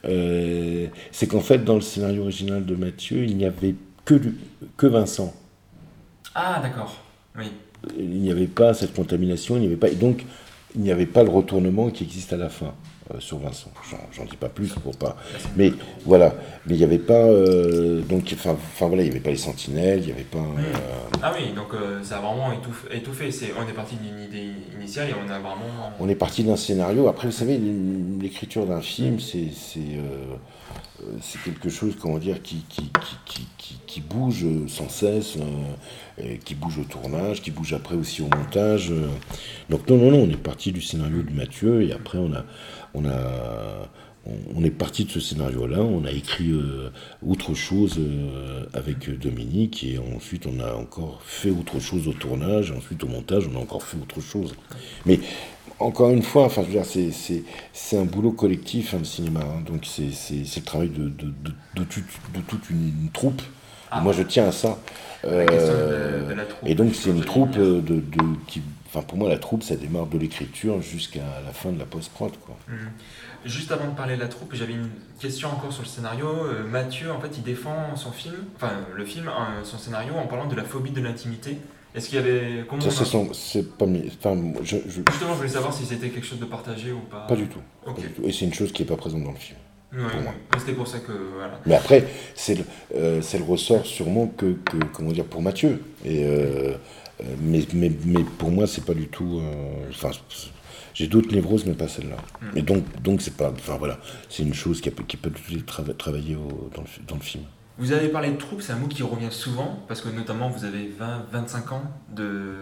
euh, 0.06 0.88
c'est 1.12 1.28
qu'en 1.28 1.42
fait, 1.42 1.64
dans 1.64 1.76
le 1.76 1.82
scénario 1.82 2.22
original 2.24 2.66
de 2.66 2.76
Mathieu, 2.76 3.24
il 3.26 3.38
n'y 3.38 3.46
avait 3.46 3.76
que, 4.06 4.16
du- 4.16 4.36
que 4.78 4.88
Vincent. 4.88 5.34
Ah 6.36 6.60
d'accord, 6.62 6.96
oui. 7.38 7.46
Il 7.98 8.22
n'y 8.22 8.32
avait 8.32 8.48
pas 8.48 8.74
cette 8.74 8.94
contamination, 8.94 9.56
il 9.56 9.62
n'y 9.62 9.66
avait 9.68 9.76
pas... 9.76 9.90
Et 9.90 9.96
donc, 9.96 10.26
il 10.76 10.82
n'y 10.82 10.92
avait 10.92 11.06
pas 11.06 11.24
le 11.24 11.30
retournement 11.30 11.90
qui 11.90 12.04
existe 12.04 12.34
à 12.34 12.38
la 12.38 12.50
fin 12.50 12.74
euh, 13.14 13.20
sur 13.20 13.40
Vincent. 13.40 13.72
J'en- 14.14 14.26
dis 14.26 14.36
pas 14.36 14.50
plus 14.50 14.70
pour 14.74 14.96
pas... 14.98 15.16
Mais 15.56 15.72
voilà, 16.06 16.34
mais 16.66 16.76
il 16.76 16.78
n'y 16.78 16.84
avait 16.84 16.98
pas... 17.00 17.14
euh, 17.14 18.02
donc, 18.02 18.30
enfin, 18.34 18.56
voilà, 18.82 19.02
il 19.04 19.06
n'y 19.06 19.12
avait 19.12 19.20
pas 19.22 19.30
les 19.32 19.38
sentinelles, 19.38 20.00
il 20.02 20.06
n'y 20.08 20.12
avait 20.12 20.24
pas... 20.24 20.40
euh, 20.40 20.74
Ah 21.24 21.34
oui, 21.38 21.54
donc 21.56 21.68
ça 22.04 22.18
a 22.18 22.22
vraiment 22.22 22.52
étouffé. 22.52 23.32
on 23.58 23.68
est 23.70 23.74
parti 23.74 23.96
d'une 23.96 24.20
idée 24.24 24.52
initiale 24.78 25.10
et 25.10 25.14
on 25.14 25.30
a 25.32 25.40
vraiment... 25.40 25.94
on 26.00 26.10
est 26.10 26.16
parti 26.16 26.44
d'un 26.44 26.58
scénario. 26.58 27.08
Après, 27.08 27.28
vous 27.28 27.34
savez, 27.34 27.58
l'é- 27.58 27.74
l'écriture 28.22 28.66
d'un 28.66 28.82
film, 28.82 29.20
c'est 29.20 29.48
c'est 30.98 31.04
euh, 31.04 31.18
c'est 31.22 31.44
quelque 31.44 31.70
chose, 31.70 31.96
comment 32.00 32.18
dire, 32.18 32.42
qui, 32.42 32.64
qui, 32.70 32.90
qui, 33.26 33.78
qui, 33.86 34.02
bouge 34.02 34.46
sans 34.68 34.90
cesse, 34.90 35.38
euh, 36.20 36.36
qui 36.44 36.56
bouge 36.56 36.80
au 36.80 36.84
tournage, 36.84 37.42
qui 37.42 37.52
bouge 37.52 37.74
après 37.74 37.96
aussi 37.96 38.22
au 38.22 38.30
montage. 38.36 38.94
Donc 39.70 39.88
non, 39.90 39.98
non, 39.98 40.12
non, 40.12 40.24
on 40.24 40.30
est 40.30 40.42
parti 40.42 40.72
du 40.72 40.82
scénario 40.82 41.24
de 41.24 41.32
Mathieu 41.32 41.84
et 41.84 41.92
après 41.92 42.18
on 42.18 42.32
a, 42.34 42.46
on 42.94 43.06
a, 43.06 43.90
on, 44.56 44.64
est 44.64 44.72
parti 44.72 45.06
de 45.06 45.12
ce 45.12 45.20
scénario-là, 45.20 45.80
on 45.82 46.06
a 46.06 46.12
écrit 46.12 46.52
euh, 46.52 46.92
autre 47.26 47.54
chose 47.54 48.00
avec 48.74 49.10
Dominique 49.20 49.84
et 49.84 50.00
ensuite 50.16 50.46
on 50.48 50.60
a 50.60 50.74
encore 50.74 51.22
fait 51.24 51.50
autre 51.50 51.80
chose 51.80 52.08
au 52.08 52.14
tournage, 52.14 52.72
ensuite 52.72 53.04
au 53.04 53.08
montage 53.08 53.48
on 53.52 53.58
a 53.58 53.62
encore 53.62 53.84
fait 53.84 53.98
autre 53.98 54.22
chose. 54.22 54.54
Mais 55.06 55.20
encore 55.80 56.10
une 56.10 56.24
fois, 56.24 56.46
enfin, 56.46 56.62
je 56.64 56.68
veux 56.68 56.74
dire, 56.74 57.14
c'est, 57.74 57.98
un 57.98 58.06
boulot 58.06 58.32
collectif, 58.32 58.94
hein, 58.94 59.00
le 59.00 59.06
cinéma. 59.06 59.42
hein. 59.42 59.62
donc, 59.66 59.86
c'est, 59.86 60.04
le 60.06 60.62
travail 60.64 60.90
de, 60.90 61.10
de, 61.10 61.34
de, 61.44 61.54
de 61.76 61.84
toute, 62.42 62.70
une, 62.70 62.88
une 63.04 63.10
troupe. 63.12 63.42
Ah. 63.92 64.02
Moi, 64.02 64.14
je 64.14 64.24
tiens 64.24 64.48
à 64.48 64.52
ça. 64.52 64.78
Euh, 65.26 66.30
de 66.30 66.34
la 66.34 66.46
troupe. 66.46 66.70
et 66.70 66.76
donc, 66.76 66.96
c'est 66.96 67.10
une 67.10 67.24
troupe 67.24 67.56
euh, 67.58 67.82
de, 67.82 68.02
qui. 68.48 68.62
Enfin, 68.88 69.02
pour 69.02 69.18
moi, 69.18 69.30
la 69.30 69.38
troupe, 69.38 69.64
ça 69.64 69.76
démarre 69.76 70.06
de 70.06 70.18
l'écriture 70.18 70.82
jusqu'à 70.82 71.42
la 71.46 71.52
fin 71.52 71.72
de 71.72 71.80
la 71.80 71.86
post-prod, 71.86 72.32
quoi. 72.46 72.56
Mhm. 72.68 72.90
Juste 73.46 73.72
avant 73.72 73.88
de 73.88 73.96
parler 73.96 74.16
de 74.16 74.22
la 74.22 74.28
troupe, 74.28 74.54
j'avais 74.54 74.74
une 74.74 74.90
question 75.20 75.50
encore 75.50 75.72
sur 75.72 75.84
le 75.84 75.88
scénario. 75.88 76.28
Euh, 76.28 76.64
Mathieu, 76.68 77.12
en 77.12 77.20
fait, 77.20 77.38
il 77.38 77.44
défend 77.44 77.96
son 77.96 78.12
film, 78.12 78.36
enfin 78.56 78.72
le 78.96 79.06
film, 79.06 79.28
euh, 79.28 79.64
son 79.64 79.78
scénario, 79.78 80.14
en 80.16 80.28
parlant 80.28 80.48
de 80.48 80.56
la 80.56 80.64
phobie 80.64 80.92
de 80.92 81.02
l'intimité. 81.02 81.58
Est-ce 81.98 82.10
qu'il 82.10 82.16
y 82.18 82.22
avait 82.22 82.64
comment 82.70 82.82
Ça, 82.82 83.18
on 83.18 83.24
a- 83.32 83.34
c'est, 83.34 83.78
pas. 83.78 83.86
mes- 83.88 84.06
Enfin, 84.20 84.36
moi, 84.36 84.62
je, 84.64 84.78
je- 84.88 85.02
Justement, 85.10 85.32
je 85.32 85.38
voulais 85.38 85.50
savoir 85.50 85.74
si 85.74 85.84
c'était 85.86 86.10
quelque 86.10 86.26
chose 86.26 86.40
de 86.40 86.46
partagé 86.46 86.92
ou 86.92 87.00
pas. 87.00 87.26
pas 87.28 87.36
du 87.36 87.48
tout. 87.48 87.60
Ok. 87.86 87.96
Pas 87.96 88.02
du 88.02 88.08
tout. 88.10 88.22
Et 88.24 88.32
c'est 88.32 88.46
une 88.46 88.54
chose 88.54 88.72
qui 88.72 88.84
n'est 88.84 88.88
pas 88.88 88.98
présente 88.98 89.24
dans 89.24 89.32
le 89.32 89.38
film. 89.38 89.58
Pour 89.92 90.22
moi. 90.22 90.34
C'était 90.60 90.74
pour 90.74 90.88
ça 90.88 91.00
que 91.00 91.12
voilà. 91.36 91.60
Mais 91.66 91.76
après, 91.76 92.06
c'est 92.36 92.56
le, 92.56 92.66
euh, 92.96 93.22
c'est 93.22 93.38
le 93.40 93.46
ressort 93.46 93.86
sûrement 93.86 94.28
que, 94.28 94.54
que, 94.66 94.78
comment 94.94 95.12
dire, 95.12 95.26
pour 95.26 95.42
Mathieu. 95.42 95.82
Et, 96.06 96.24
euh, 96.26 96.74
euh, 97.22 97.24
mais, 97.42 97.66
mais, 97.74 97.92
mais 98.06 98.24
pour 98.38 98.52
moi, 98.52 98.68
c'est 98.68 98.86
pas 98.86 98.94
du 98.94 99.08
tout. 99.08 99.40
euh, 99.42 100.12
j'ai 100.94 101.08
d'autres 101.08 101.34
névroses, 101.34 101.66
mais 101.66 101.74
pas 101.74 101.88
celle-là. 101.88 102.18
Mm. 102.42 102.58
Et 102.58 102.62
donc, 102.64 103.02
donc 103.02 103.22
c'est 103.22 103.36
pas. 103.36 103.50
Enfin 103.52 103.78
voilà, 103.78 104.00
c'est 104.30 104.44
une 104.44 104.54
chose 104.54 104.82
qui, 104.82 104.90
a, 104.90 104.92
qui 105.08 105.16
peut 105.18 105.30
tout 105.32 105.54
trava- 105.66 105.96
travailler 105.96 106.36
au- 106.36 106.70
dans, 106.76 106.82
le, 106.82 106.88
dans 107.08 107.16
le 107.16 107.22
film. 107.22 107.44
Vous 107.80 107.92
avez 107.92 108.08
parlé 108.10 108.32
de 108.32 108.38
troupe, 108.38 108.62
c'est 108.64 108.74
un 108.74 108.78
mot 108.78 108.88
qui 108.88 109.04
revient 109.04 109.32
souvent 109.32 109.84
parce 109.88 110.02
que 110.02 110.10
notamment 110.10 110.50
vous 110.50 110.66
avez 110.66 110.90
20-25 111.00 111.74
ans 111.74 111.84
de 112.14 112.56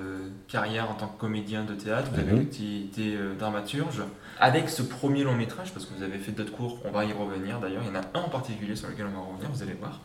carrière 0.49 0.91
en 0.91 0.93
tant 0.95 1.07
que 1.07 1.17
comédien 1.19 1.63
de 1.63 1.73
théâtre, 1.73 2.11
vous 2.13 2.19
avez 2.19 2.33
Mhm. 2.33 2.41
été 2.41 3.15
euh, 3.15 3.33
dramaturge. 3.39 4.01
Avec 4.41 4.67
ce 4.69 4.81
premier 4.83 5.23
long 5.23 5.33
métrage, 5.33 5.71
parce 5.71 5.85
que 5.85 5.93
vous 5.97 6.03
avez 6.03 6.17
fait 6.17 6.33
d'autres 6.33 6.51
cours, 6.51 6.79
on 6.83 6.91
va 6.91 7.05
y 7.05 7.13
revenir 7.13 7.59
d'ailleurs, 7.61 7.81
il 7.85 7.87
y 7.87 7.91
en 7.91 7.95
a 7.95 8.03
un 8.19 8.23
en 8.25 8.29
particulier 8.29 8.75
sur 8.75 8.89
lequel 8.89 9.05
on 9.05 9.17
va 9.17 9.25
revenir, 9.25 9.49
vous 9.51 9.63
allez 9.63 9.73
voir. 9.79 10.01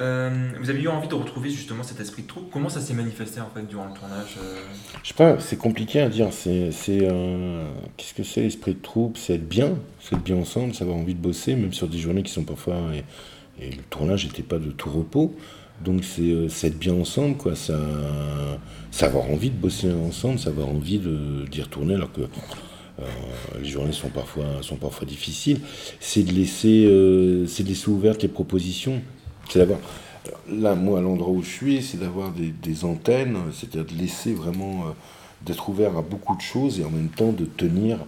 Euh, 0.00 0.50
vous 0.60 0.68
avez 0.68 0.82
eu 0.82 0.88
envie 0.88 1.08
de 1.08 1.14
retrouver 1.14 1.48
justement 1.48 1.82
cet 1.82 1.98
esprit 2.00 2.22
de 2.22 2.26
troupe. 2.28 2.50
Comment 2.52 2.68
ça 2.68 2.80
s'est 2.82 2.92
manifesté 2.94 3.40
en 3.40 3.48
fait 3.54 3.66
durant 3.66 3.86
le 3.86 3.94
tournage 3.94 4.36
euh 4.38 4.60
Je 5.02 5.08
sais 5.08 5.14
pas, 5.14 5.40
c'est 5.40 5.56
compliqué 5.56 6.00
à 6.02 6.08
dire. 6.10 6.28
C'est, 6.32 6.70
euh, 6.88 7.64
qu'est-ce 7.96 8.12
que 8.14 8.22
c'est 8.22 8.42
l'esprit 8.42 8.74
de 8.74 8.82
troupe? 8.82 9.16
C'est 9.16 9.34
être 9.36 9.48
bien, 9.48 9.70
c'est 10.00 10.14
être 10.16 10.22
bien 10.22 10.36
ensemble, 10.36 10.74
c'est 10.74 10.82
avoir 10.84 10.98
envie 10.98 11.14
de 11.14 11.20
bosser, 11.20 11.56
même 11.56 11.72
sur 11.72 11.88
des 11.88 11.98
journées 11.98 12.22
qui 12.22 12.32
sont 12.32 12.44
parfois. 12.44 12.76
Et 13.60 13.70
le 13.70 13.82
tournage 13.90 14.26
n'était 14.26 14.42
pas 14.42 14.58
de 14.58 14.70
tout 14.70 14.90
repos. 14.90 15.34
Donc 15.84 16.04
c'est, 16.04 16.30
euh, 16.32 16.46
être 16.62 16.78
bien 16.78 16.94
ensemble, 16.94 17.36
quoi. 17.36 17.56
Ça, 17.56 17.78
c'est 18.90 19.04
avoir 19.06 19.30
envie 19.30 19.50
de 19.50 19.56
bosser 19.56 19.90
ensemble, 19.92 20.38
c'est 20.38 20.48
avoir 20.48 20.68
envie 20.68 21.00
d'y 21.50 21.62
retourner 21.62 21.94
alors 21.94 22.12
que 22.12 22.20
euh, 22.20 23.04
les 23.60 23.68
journées 23.68 23.92
sont 23.92 24.10
parfois, 24.10 24.44
sont 24.60 24.76
parfois 24.76 25.06
difficiles. 25.06 25.60
C'est 25.98 26.22
de 26.22 26.32
laisser, 26.32 26.84
euh, 26.86 27.46
de 27.46 27.64
laisser 27.64 27.88
ouvertes 27.88 28.22
les 28.22 28.28
propositions. 28.28 29.02
C'est 29.48 29.58
d'avoir. 29.58 29.80
Là, 30.48 30.74
moi, 30.76 31.00
l'endroit 31.00 31.32
où 31.32 31.42
je 31.42 31.48
suis, 31.50 31.82
c'est 31.82 31.98
d'avoir 31.98 32.30
des, 32.30 32.52
des 32.62 32.84
antennes, 32.84 33.36
c'est-à-dire 33.52 33.84
de 33.84 34.00
laisser 34.00 34.34
vraiment. 34.34 34.86
euh, 34.86 34.92
d'être 35.44 35.68
ouvert 35.68 35.96
à 35.96 36.02
beaucoup 36.02 36.36
de 36.36 36.40
choses 36.40 36.78
et 36.78 36.84
en 36.84 36.90
même 36.90 37.08
temps 37.08 37.32
de 37.32 37.44
tenir 37.44 37.98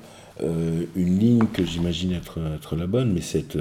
une 0.40 1.18
ligne 1.18 1.46
que 1.52 1.64
j'imagine 1.64 2.12
être, 2.12 2.38
être 2.54 2.76
la 2.76 2.86
bonne, 2.86 3.12
mais 3.12 3.20
c'est 3.20 3.56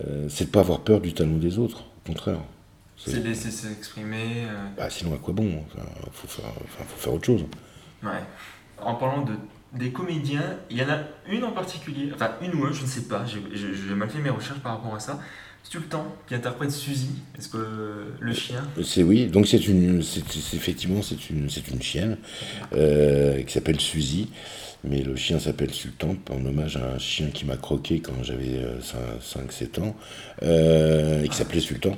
euh, 0.00 0.28
c'est 0.28 0.46
de 0.46 0.50
pas 0.50 0.60
avoir 0.60 0.80
peur 0.80 1.00
du 1.00 1.12
talent 1.12 1.36
des 1.36 1.58
autres, 1.58 1.80
au 2.04 2.06
contraire. 2.08 2.38
C'est- 2.96 3.20
laisser 3.20 3.50
s'exprimer. 3.50 4.44
euh, 4.46 4.66
bah, 4.76 4.88
sinon, 4.90 5.14
à 5.14 5.18
quoi 5.18 5.34
bon 5.34 5.64
Enfin, 5.66 5.84
faut, 6.12 6.28
enfin, 6.28 6.84
faut 6.86 6.96
faire 6.98 7.12
autre 7.14 7.26
chose. 7.26 7.44
Ouais. 8.02 8.10
En 8.80 8.94
parlant 8.94 9.22
de, 9.22 9.32
des 9.72 9.90
comédiens, 9.92 10.56
il 10.70 10.76
y 10.78 10.84
en 10.84 10.88
a 10.88 10.98
une 11.28 11.44
en 11.44 11.52
particulier, 11.52 12.10
enfin 12.14 12.30
une 12.42 12.54
ou 12.54 12.64
un, 12.66 12.72
je 12.72 12.82
ne 12.82 12.86
sais 12.86 13.02
pas, 13.02 13.24
j'ai 13.24 13.94
mal 13.94 14.08
fait 14.08 14.20
mes 14.20 14.30
recherches 14.30 14.60
par 14.60 14.76
rapport 14.76 14.94
à 14.94 15.00
ça. 15.00 15.18
Sultan 15.64 16.04
qui 16.28 16.34
interprète 16.34 16.70
Suzy. 16.70 17.10
Est-ce 17.38 17.48
que 17.48 17.56
euh, 17.56 18.04
le 18.20 18.34
chien 18.34 18.62
C'est 18.82 19.02
oui, 19.02 19.26
donc 19.26 19.46
c'est 19.46 19.66
une, 19.66 20.02
c'est, 20.02 20.20
effectivement 20.54 21.02
c'est 21.02 21.30
une, 21.30 21.48
c'est 21.48 21.66
une 21.68 21.80
chienne 21.80 22.18
euh, 22.74 23.42
qui 23.42 23.52
s'appelle 23.52 23.80
Suzy, 23.80 24.28
mais 24.84 25.02
le 25.02 25.16
chien 25.16 25.38
s'appelle 25.38 25.72
Sultan 25.72 26.16
en 26.30 26.44
hommage 26.44 26.76
à 26.76 26.94
un 26.94 26.98
chien 26.98 27.28
qui 27.32 27.46
m'a 27.46 27.56
croqué 27.56 28.00
quand 28.00 28.22
j'avais 28.22 28.60
5-7 29.22 29.80
ans 29.80 29.96
euh, 30.42 31.22
et 31.22 31.28
qui 31.28 31.36
s'appelait 31.36 31.60
Sultan. 31.60 31.96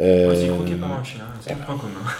Euh, 0.00 0.26
Moi, 0.26 0.34
c'est 0.36 0.48
croqué 0.48 0.74
par 0.76 0.92
un 0.92 1.04
chien, 1.04 1.24
c'est 1.40 1.52
un 1.52 1.56
point 1.56 1.76
commun. 1.76 1.92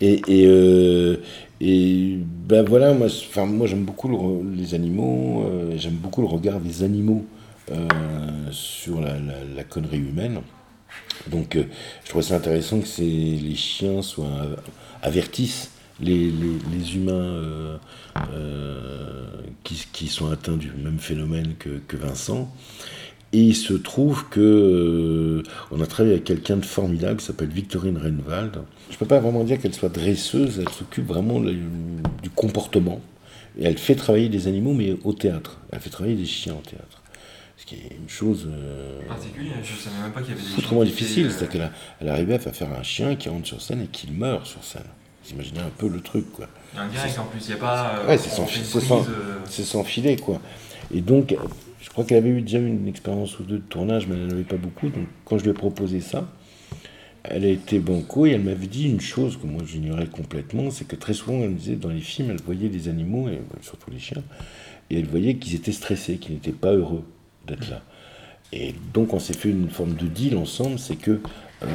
Et, 0.00 0.20
et, 0.28 0.46
euh, 0.46 1.22
et 1.60 2.18
ben 2.20 2.62
voilà, 2.62 2.92
moi, 2.92 3.06
moi 3.46 3.66
j'aime 3.66 3.84
beaucoup 3.84 4.08
le 4.08 4.56
les 4.56 4.74
animaux, 4.74 5.44
euh, 5.46 5.74
j'aime 5.78 5.94
beaucoup 5.94 6.20
le 6.20 6.26
regard 6.26 6.60
des 6.60 6.82
animaux 6.82 7.24
euh, 7.24 7.43
sur 8.50 9.00
la, 9.00 9.16
la- 9.56 9.64
connerie 9.64 9.98
humaine. 9.98 10.40
Donc 11.30 11.56
euh, 11.56 11.64
je 12.04 12.10
trouve 12.10 12.22
ça 12.22 12.36
intéressant 12.36 12.80
que 12.80 12.86
les 13.00 13.54
chiens 13.54 14.02
soient 14.02 14.46
avertissent 15.02 15.70
les, 16.00 16.30
les, 16.30 16.96
humains 16.96 17.12
euh, 17.12 17.76
euh, 18.32 19.26
qui, 19.62 19.86
qui 19.92 20.08
sont 20.08 20.30
atteints 20.30 20.56
du 20.56 20.70
même 20.72 20.98
phénomène 20.98 21.54
que, 21.58 21.80
que 21.86 21.96
Vincent. 21.96 22.52
Et 23.32 23.38
il 23.40 23.54
se 23.56 23.74
trouve 23.74 24.28
que 24.28 24.40
euh, 24.40 25.42
on 25.72 25.80
a 25.80 25.86
travaillé 25.86 26.14
avec 26.14 26.24
quelqu'un 26.24 26.56
de 26.56 26.64
formidable 26.64 27.18
qui 27.18 27.26
s'appelle 27.26 27.48
Victorine 27.48 27.98
Renwald. 27.98 28.58
Je 28.90 28.96
peux 28.96 29.06
pas 29.06 29.18
vraiment 29.18 29.44
dire 29.44 29.58
qu'elle 29.58 29.74
soit 29.74 29.88
dresseuse, 29.88 30.60
elle 30.60 30.68
s'occupe 30.68 31.06
vraiment 31.06 31.40
du 31.40 32.30
comportement. 32.34 33.00
Et 33.58 33.64
elle 33.64 33.78
fait 33.78 33.94
travailler 33.94 34.28
des 34.28 34.46
animaux, 34.48 34.74
mais 34.74 34.96
au 35.04 35.12
théâtre. 35.12 35.58
Elle 35.72 35.80
fait 35.80 35.90
travailler 35.90 36.16
des 36.16 36.26
chiens 36.26 36.54
au 36.54 36.68
théâtre. 36.68 37.02
Ce 37.56 37.66
qui 37.66 37.76
est 37.76 37.96
une 38.00 38.08
chose 38.08 38.48
euh, 38.50 39.00
Particulier, 39.08 39.52
je 39.62 39.74
savais 39.76 39.96
même 40.02 40.12
pas 40.12 40.20
qu'il 40.20 40.30
y 40.30 40.32
avait 40.32 40.42
des 40.42 40.48
qui 40.48 40.90
difficile. 40.90 41.26
euh, 41.26 41.30
C'est-à-dire 41.30 41.48
qu'elle 41.48 41.70
elle 42.00 42.08
arrivait 42.08 42.34
à 42.34 42.38
faire 42.38 42.72
un 42.72 42.82
chien 42.82 43.14
qui 43.16 43.28
rentre 43.28 43.46
sur 43.46 43.62
scène 43.62 43.82
et 43.82 43.86
qui 43.86 44.10
meurt 44.10 44.44
sur 44.46 44.62
scène. 44.64 44.82
Vous 45.24 45.32
imaginez 45.32 45.60
un 45.60 45.70
peu 45.78 45.88
le 45.88 46.00
truc, 46.00 46.30
quoi. 46.32 46.48
Il 46.72 46.76
y 46.76 46.80
a 46.80 46.82
un 46.82 46.88
direct 46.88 47.18
en 47.18 47.24
plus, 47.24 47.40
il 47.46 47.48
n'y 47.48 47.54
a 47.54 47.56
pas. 47.56 47.94
euh, 48.00 48.08
Ouais, 48.08 48.18
c'est 48.18 48.28
sans- 48.30 48.46
euh, 49.08 49.38
c'est 49.48 49.62
sans 49.64 49.84
filet, 49.84 50.16
quoi. 50.16 50.40
Et 50.92 51.00
donc, 51.00 51.34
je 51.80 51.88
crois 51.90 52.04
qu'elle 52.04 52.18
avait 52.18 52.28
eu 52.30 52.42
déjà 52.42 52.58
une 52.58 52.88
expérience 52.88 53.38
ou 53.38 53.44
deux 53.44 53.58
de 53.58 53.62
tournage, 53.62 54.06
mais 54.06 54.16
elle 54.16 54.26
n'en 54.26 54.32
avait 54.32 54.42
pas 54.42 54.56
beaucoup. 54.56 54.88
Donc, 54.88 55.06
quand 55.24 55.38
je 55.38 55.44
lui 55.44 55.50
ai 55.50 55.54
proposé 55.54 56.00
ça, 56.00 56.28
elle 57.22 57.44
a 57.44 57.48
été 57.48 57.78
banco 57.78 58.26
et 58.26 58.32
elle 58.32 58.42
m'avait 58.42 58.66
dit 58.66 58.86
une 58.88 59.00
chose 59.00 59.38
que 59.38 59.46
moi 59.46 59.62
j'ignorais 59.66 60.08
complètement, 60.08 60.70
c'est 60.70 60.86
que 60.86 60.96
très 60.96 61.14
souvent, 61.14 61.38
elle 61.40 61.50
me 61.50 61.58
disait, 61.58 61.76
dans 61.76 61.88
les 61.88 62.00
films, 62.02 62.30
elle 62.30 62.42
voyait 62.42 62.68
des 62.68 62.88
animaux, 62.88 63.28
et 63.30 63.40
surtout 63.62 63.90
les 63.90 63.98
chiens, 63.98 64.22
et 64.90 64.98
elle 64.98 65.06
voyait 65.06 65.36
qu'ils 65.36 65.54
étaient 65.54 65.72
stressés, 65.72 66.16
qu'ils 66.18 66.34
n'étaient 66.34 66.52
pas 66.52 66.72
heureux 66.72 67.04
d'être 67.46 67.68
là. 67.70 67.82
Et 68.52 68.74
donc, 68.92 69.12
on 69.14 69.18
s'est 69.18 69.34
fait 69.34 69.48
une 69.50 69.70
forme 69.70 69.94
de 69.94 70.06
deal 70.06 70.36
ensemble, 70.36 70.78
c'est 70.78 70.96
que 70.96 71.20
euh, 71.62 71.66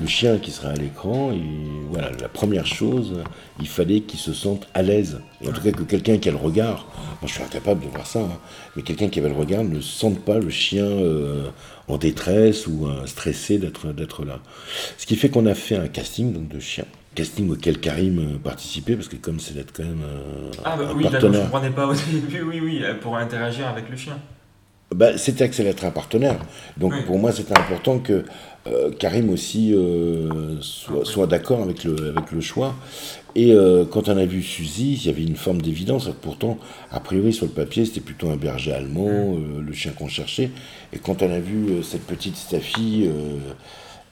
le 0.00 0.06
chien 0.06 0.38
qui 0.38 0.50
sera 0.50 0.68
à 0.70 0.74
l'écran, 0.74 1.32
voilà, 1.90 2.10
la 2.20 2.28
première 2.28 2.66
chose, 2.66 3.14
il 3.58 3.66
fallait 3.66 4.00
qu'il 4.00 4.20
se 4.20 4.32
sente 4.32 4.68
à 4.74 4.82
l'aise. 4.82 5.20
En 5.46 5.50
tout 5.50 5.60
cas, 5.60 5.72
que 5.72 5.82
quelqu'un 5.82 6.18
qui 6.18 6.28
a 6.28 6.32
le 6.32 6.38
regard, 6.38 6.86
moi 7.20 7.26
je 7.26 7.32
suis 7.32 7.42
incapable 7.42 7.82
de 7.84 7.88
voir 7.88 8.06
ça, 8.06 8.20
hein, 8.20 8.38
mais 8.76 8.82
quelqu'un 8.82 9.08
qui 9.08 9.18
avait 9.18 9.28
le 9.30 9.34
regard 9.34 9.64
ne 9.64 9.80
sente 9.80 10.20
pas 10.20 10.38
le 10.38 10.50
chien 10.50 10.84
euh, 10.84 11.48
en 11.88 11.96
détresse 11.96 12.66
ou 12.68 12.86
euh, 12.86 13.06
stressé 13.06 13.58
d'être 13.58 14.24
là. 14.24 14.38
Ce 14.98 15.06
qui 15.06 15.16
fait 15.16 15.30
qu'on 15.30 15.46
a 15.46 15.54
fait 15.54 15.76
un 15.76 15.88
casting 15.88 16.32
donc, 16.32 16.48
de 16.48 16.60
chiens. 16.60 16.84
Casting 17.14 17.50
auquel 17.50 17.80
Karim 17.80 18.38
participait, 18.38 18.94
parce 18.94 19.08
que 19.08 19.16
comme 19.16 19.40
c'est 19.40 19.54
d'être 19.54 19.72
quand 19.72 19.82
même 19.84 20.02
euh, 20.04 20.50
Ah, 20.64 20.76
bah 20.76 20.84
un 20.90 20.94
oui, 20.94 21.04
là, 21.04 21.10
non, 21.10 21.18
je 21.20 21.26
ne 21.26 21.32
partenaire. 21.32 21.42
comprenais 21.50 21.70
pas 21.70 21.86
au 21.88 21.94
début, 22.12 22.42
oui, 22.42 22.60
oui, 22.62 22.82
pour 23.00 23.16
interagir 23.16 23.66
avec 23.66 23.88
le 23.88 23.96
chien. 23.96 24.16
Bah, 24.94 25.18
c'était 25.18 25.44
être 25.44 25.84
un 25.84 25.90
partenaire. 25.90 26.38
Donc 26.78 26.92
Oui. 26.92 27.02
pour 27.06 27.18
moi, 27.18 27.30
c'était 27.32 27.56
important 27.58 27.98
que 27.98 28.24
euh, 28.66 28.90
Karim 28.90 29.28
aussi 29.30 29.74
euh, 29.74 30.56
soit, 30.60 31.04
soit 31.04 31.26
d'accord 31.26 31.62
avec 31.62 31.84
le, 31.84 32.14
avec 32.16 32.32
le 32.32 32.40
choix. 32.40 32.74
Et 33.34 33.52
euh, 33.52 33.84
quand 33.84 34.08
on 34.08 34.16
a 34.16 34.24
vu 34.24 34.42
Suzy, 34.42 34.94
il 34.94 35.06
y 35.06 35.10
avait 35.10 35.22
une 35.22 35.36
forme 35.36 35.60
d'évidence. 35.60 36.08
Pourtant, 36.22 36.58
a 36.90 37.00
priori, 37.00 37.32
sur 37.32 37.46
le 37.46 37.52
papier, 37.52 37.84
c'était 37.84 38.00
plutôt 38.00 38.30
un 38.30 38.36
berger 38.36 38.72
allemand, 38.72 39.36
le 39.60 39.72
chien 39.72 39.92
qu'on 39.92 40.08
cherchait. 40.08 40.50
Et 40.92 40.98
quand 40.98 41.22
on 41.22 41.30
a 41.30 41.38
vu 41.38 41.82
cette 41.82 42.06
petite 42.06 42.36
Staffy, 42.36 43.08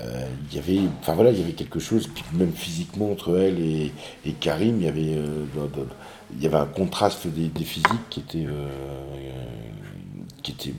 il 0.00 0.54
y 0.54 0.59
avait, 0.59 0.80
enfin 1.00 1.14
voilà, 1.14 1.30
il 1.30 1.38
y 1.38 1.42
avait 1.42 1.52
quelque 1.52 1.80
chose, 1.80 2.09
même 2.35 2.52
physiquement 2.52 3.11
entre 3.11 3.38
elle 3.38 3.59
et, 3.59 3.92
et 4.26 4.33
Karim, 4.33 4.76
il 4.80 4.85
y 4.85 4.88
avait, 4.88 5.14
euh, 5.16 5.45
il 6.35 6.42
y 6.42 6.47
avait 6.47 6.56
un 6.56 6.66
contraste 6.66 7.26
des, 7.26 7.49
des 7.49 7.64
physiques 7.64 8.09
qui 8.11 8.21
était, 8.21 8.47
euh, 8.47 8.68
qui 10.42 10.52
était 10.52 10.75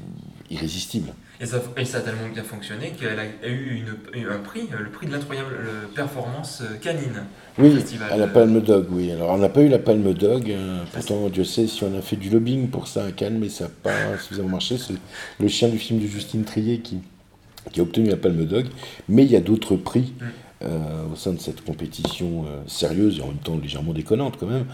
irrésistible. 0.50 1.14
Et 1.40 1.46
ça, 1.46 1.62
et 1.78 1.86
ça 1.86 2.00
a 2.00 2.02
tellement 2.02 2.28
bien 2.34 2.44
fonctionné 2.44 2.94
qu'elle 3.00 3.20
a 3.20 3.48
eu 3.48 3.84
une- 4.16 4.28
un 4.28 4.38
prix, 4.40 4.68
le 4.76 4.90
prix 4.90 5.06
de 5.06 5.12
l'incroyable 5.12 5.56
performance 5.94 6.62
euh, 6.64 6.78
canine. 6.78 7.26
Oui, 7.60 7.76
festival. 7.76 8.12
à 8.12 8.18
la 8.18 8.28
Palme 8.28 8.60
Dog, 8.62 8.88
oui. 8.92 9.12
Alors, 9.12 9.32
on 9.32 9.38
n'a 9.38 9.50
pas 9.50 9.62
eu 9.62 9.68
la 9.68 9.78
Palme 9.78 10.14
Dog. 10.14 10.50
euh, 10.50 10.84
pourtant, 10.94 11.30
Dieu 11.30 11.44
sait 11.44 11.68
si 11.68 11.84
on 11.84 11.96
a 11.98 12.02
fait 12.02 12.16
du 12.16 12.30
lobbying 12.32 12.70
pour 12.70 12.88
ça 12.88 13.06
à 13.06 13.12
Cannes, 13.12 13.38
mais 13.40 13.50
ça 13.50 13.66
n'a 13.66 13.70
pas 13.84 14.18
suffisamment 14.18 14.50
marché. 14.50 14.78
C'est 14.80 14.96
le 15.40 15.48
chien 15.48 15.68
du 15.70 15.78
film 15.78 16.00
de 16.00 16.08
Justine 16.08 16.44
Trier 16.44 16.80
qui, 16.80 16.98
qui 17.72 17.80
a 17.82 17.84
obtenu 17.84 18.10
la 18.10 18.18
Palme 18.18 18.46
Dog. 18.46 18.66
Mais 19.08 19.24
il 19.24 19.32
y 19.32 19.36
a 19.36 19.42
d'autres 19.42 19.76
prix 19.76 20.14
Mm. 20.20 20.26
Euh, 20.64 21.06
au 21.12 21.16
sein 21.16 21.34
de 21.34 21.40
cette 21.40 21.64
compétition 21.64 22.46
euh, 22.46 22.62
sérieuse 22.68 23.20
et 23.20 23.22
en 23.22 23.28
même 23.28 23.38
temps 23.38 23.58
légèrement 23.58 23.94
déconnante 23.94 24.38
quand 24.40 24.48
même. 24.48 24.66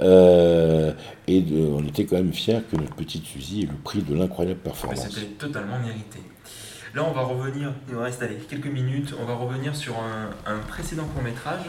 Euh, 0.00 0.92
et 1.26 1.40
de- 1.40 1.58
on 1.60 1.84
était 1.86 2.04
quand 2.04 2.16
même 2.16 2.32
fiers 2.32 2.60
que 2.70 2.76
notre 2.76 2.94
petite 2.94 3.24
Suzy 3.24 3.62
ait 3.62 3.66
le 3.66 3.74
prix 3.82 4.02
de 4.02 4.14
l'incroyable 4.14 4.60
performance. 4.60 5.08
c'était 5.10 5.26
totalement 5.38 5.78
mérité. 5.78 6.18
Là, 6.92 7.06
on 7.08 7.12
va 7.12 7.20
revenir, 7.22 7.72
il 7.88 7.94
nous 7.94 8.00
reste 8.00 8.20
allez, 8.20 8.34
quelques 8.48 8.66
minutes, 8.66 9.14
on 9.20 9.24
va 9.24 9.34
revenir 9.36 9.76
sur 9.76 9.94
un, 10.00 10.30
un 10.44 10.58
précédent 10.58 11.04
court-métrage. 11.14 11.66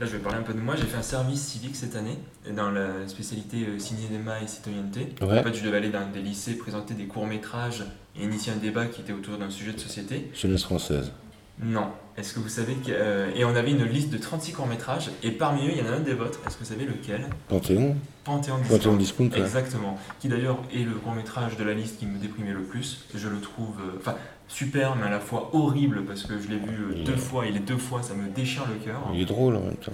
Là, 0.00 0.06
je 0.06 0.12
vais 0.12 0.18
parler 0.18 0.38
un 0.38 0.42
peu 0.42 0.54
de 0.54 0.58
moi. 0.58 0.74
J'ai 0.74 0.84
fait 0.86 0.96
un 0.96 1.02
service 1.02 1.42
civique 1.42 1.76
cette 1.76 1.94
année 1.96 2.18
dans 2.56 2.70
la 2.70 3.06
spécialité 3.06 3.66
euh, 3.68 3.78
cinéma 3.78 4.40
et 4.42 4.46
citoyenneté. 4.46 5.08
Ouais. 5.20 5.38
En 5.38 5.42
fait, 5.42 5.52
je 5.54 5.62
devais 5.62 5.76
aller 5.76 5.90
dans 5.90 6.10
des 6.10 6.22
lycées 6.22 6.54
présenter 6.56 6.94
des 6.94 7.04
courts-métrages 7.04 7.84
et 8.18 8.24
initier 8.24 8.54
un 8.54 8.56
débat 8.56 8.86
qui 8.86 9.02
était 9.02 9.12
autour 9.12 9.36
d'un 9.36 9.50
sujet 9.50 9.72
de 9.74 9.78
société. 9.80 10.30
Jeunesse 10.34 10.64
française. 10.64 11.12
Non. 11.62 11.86
Est-ce 12.16 12.34
que 12.34 12.40
vous 12.40 12.48
savez 12.48 12.74
que. 12.74 12.90
euh, 12.90 13.30
et 13.34 13.44
on 13.44 13.54
avait 13.56 13.70
une 13.72 13.84
liste 13.84 14.10
de 14.10 14.18
36 14.18 14.52
courts-métrages 14.52 15.10
et 15.22 15.30
parmi 15.32 15.66
eux, 15.66 15.72
il 15.72 15.78
y 15.78 15.82
en 15.82 15.92
a 15.92 15.96
un 15.96 16.00
des 16.00 16.12
vôtres. 16.14 16.40
Est-ce 16.46 16.56
que 16.56 16.60
vous 16.64 16.70
savez 16.70 16.84
lequel? 16.84 17.28
Panthéon 17.48 17.96
Panthéon 18.24 18.56
Panthéon 18.68 18.96
Discount. 18.96 19.24
Discount, 19.26 19.38
ouais. 19.38 19.44
Exactement. 19.44 19.98
Qui 20.20 20.28
d'ailleurs 20.28 20.58
est 20.72 20.84
le 20.84 20.92
court 20.94 21.12
métrage 21.14 21.56
de 21.56 21.64
la 21.64 21.74
liste 21.74 21.98
qui 21.98 22.06
me 22.06 22.18
déprimait 22.18 22.52
le 22.52 22.62
plus. 22.62 23.04
Je 23.14 23.28
le 23.28 23.40
trouve 23.40 23.74
euh, 23.80 23.98
enfin 23.98 24.14
super, 24.46 24.94
mais 24.96 25.06
à 25.06 25.10
la 25.10 25.20
fois 25.20 25.50
horrible 25.52 26.04
parce 26.04 26.22
que 26.24 26.34
je 26.40 26.48
l'ai 26.48 26.58
vu 26.58 26.76
euh, 26.84 26.94
Il 26.96 27.04
deux 27.04 27.16
fois 27.16 27.46
et 27.46 27.50
les 27.50 27.58
deux 27.60 27.78
fois 27.78 28.02
ça 28.02 28.14
me 28.14 28.28
déchire 28.28 28.62
le 28.68 28.76
cœur. 28.84 29.00
Il 29.12 29.20
est 29.20 29.24
drôle 29.24 29.56
en 29.56 29.60
même 29.60 29.76
temps. 29.76 29.92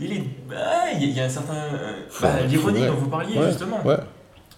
Il 0.00 0.12
est. 0.12 0.24
bah, 0.48 0.90
il 1.00 1.10
y 1.10 1.20
a- 1.20 1.24
un 1.24 1.28
certain. 1.28 1.54
bah, 2.20 2.40
L'ironie 2.48 2.86
dont 2.86 2.94
vous 2.94 3.08
parliez 3.08 3.38
Ouais, 3.38 3.48
justement. 3.48 3.84
ouais. 3.86 3.98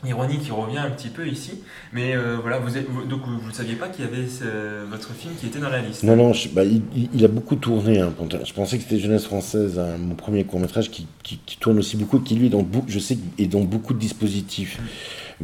L'ironie 0.04 0.38
qui 0.38 0.50
revient 0.50 0.78
un 0.78 0.90
petit 0.90 1.08
peu 1.08 1.26
ici. 1.26 1.62
Mais 1.92 2.14
euh, 2.14 2.36
voilà, 2.40 2.58
vous 2.58 2.76
êtes, 2.76 2.88
vous- 2.88 3.04
donc 3.04 3.22
vous 3.26 3.48
ne 3.48 3.52
saviez 3.52 3.74
pas 3.76 3.88
qu'il 3.88 4.04
y 4.04 4.08
avait 4.08 4.26
ce- 4.26 4.84
votre 4.90 5.12
film 5.14 5.34
qui 5.40 5.46
était 5.46 5.58
dans 5.58 5.70
la 5.70 5.80
liste. 5.80 6.02
Non, 6.02 6.14
non, 6.16 6.32
je- 6.32 6.48
bah, 6.48 6.62
il, 6.64 7.24
a 7.24 7.28
beaucoup 7.28 7.56
tourné. 7.56 8.00
hein, 8.00 8.12
je 8.44 8.52
pensais 8.52 8.76
que 8.76 8.82
c'était 8.84 8.98
Jeunesse 8.98 9.24
française, 9.24 9.78
hein, 9.78 9.96
mon 9.98 10.14
premier 10.14 10.44
court 10.44 10.60
métrage, 10.60 10.90
qui, 10.90 11.06
qui- 11.22 11.38
qui 11.46 11.56
tourne 11.56 11.78
aussi 11.78 11.96
beaucoup, 11.96 12.18
qui 12.20 12.34
lui, 12.34 12.46
est 12.46 12.50
dans, 12.50 12.66
je 12.86 12.98
sais, 12.98 13.16
est 13.38 13.46
dans 13.46 13.62
beaucoup 13.62 13.94
de 13.94 13.98
dispositifs. 13.98 14.78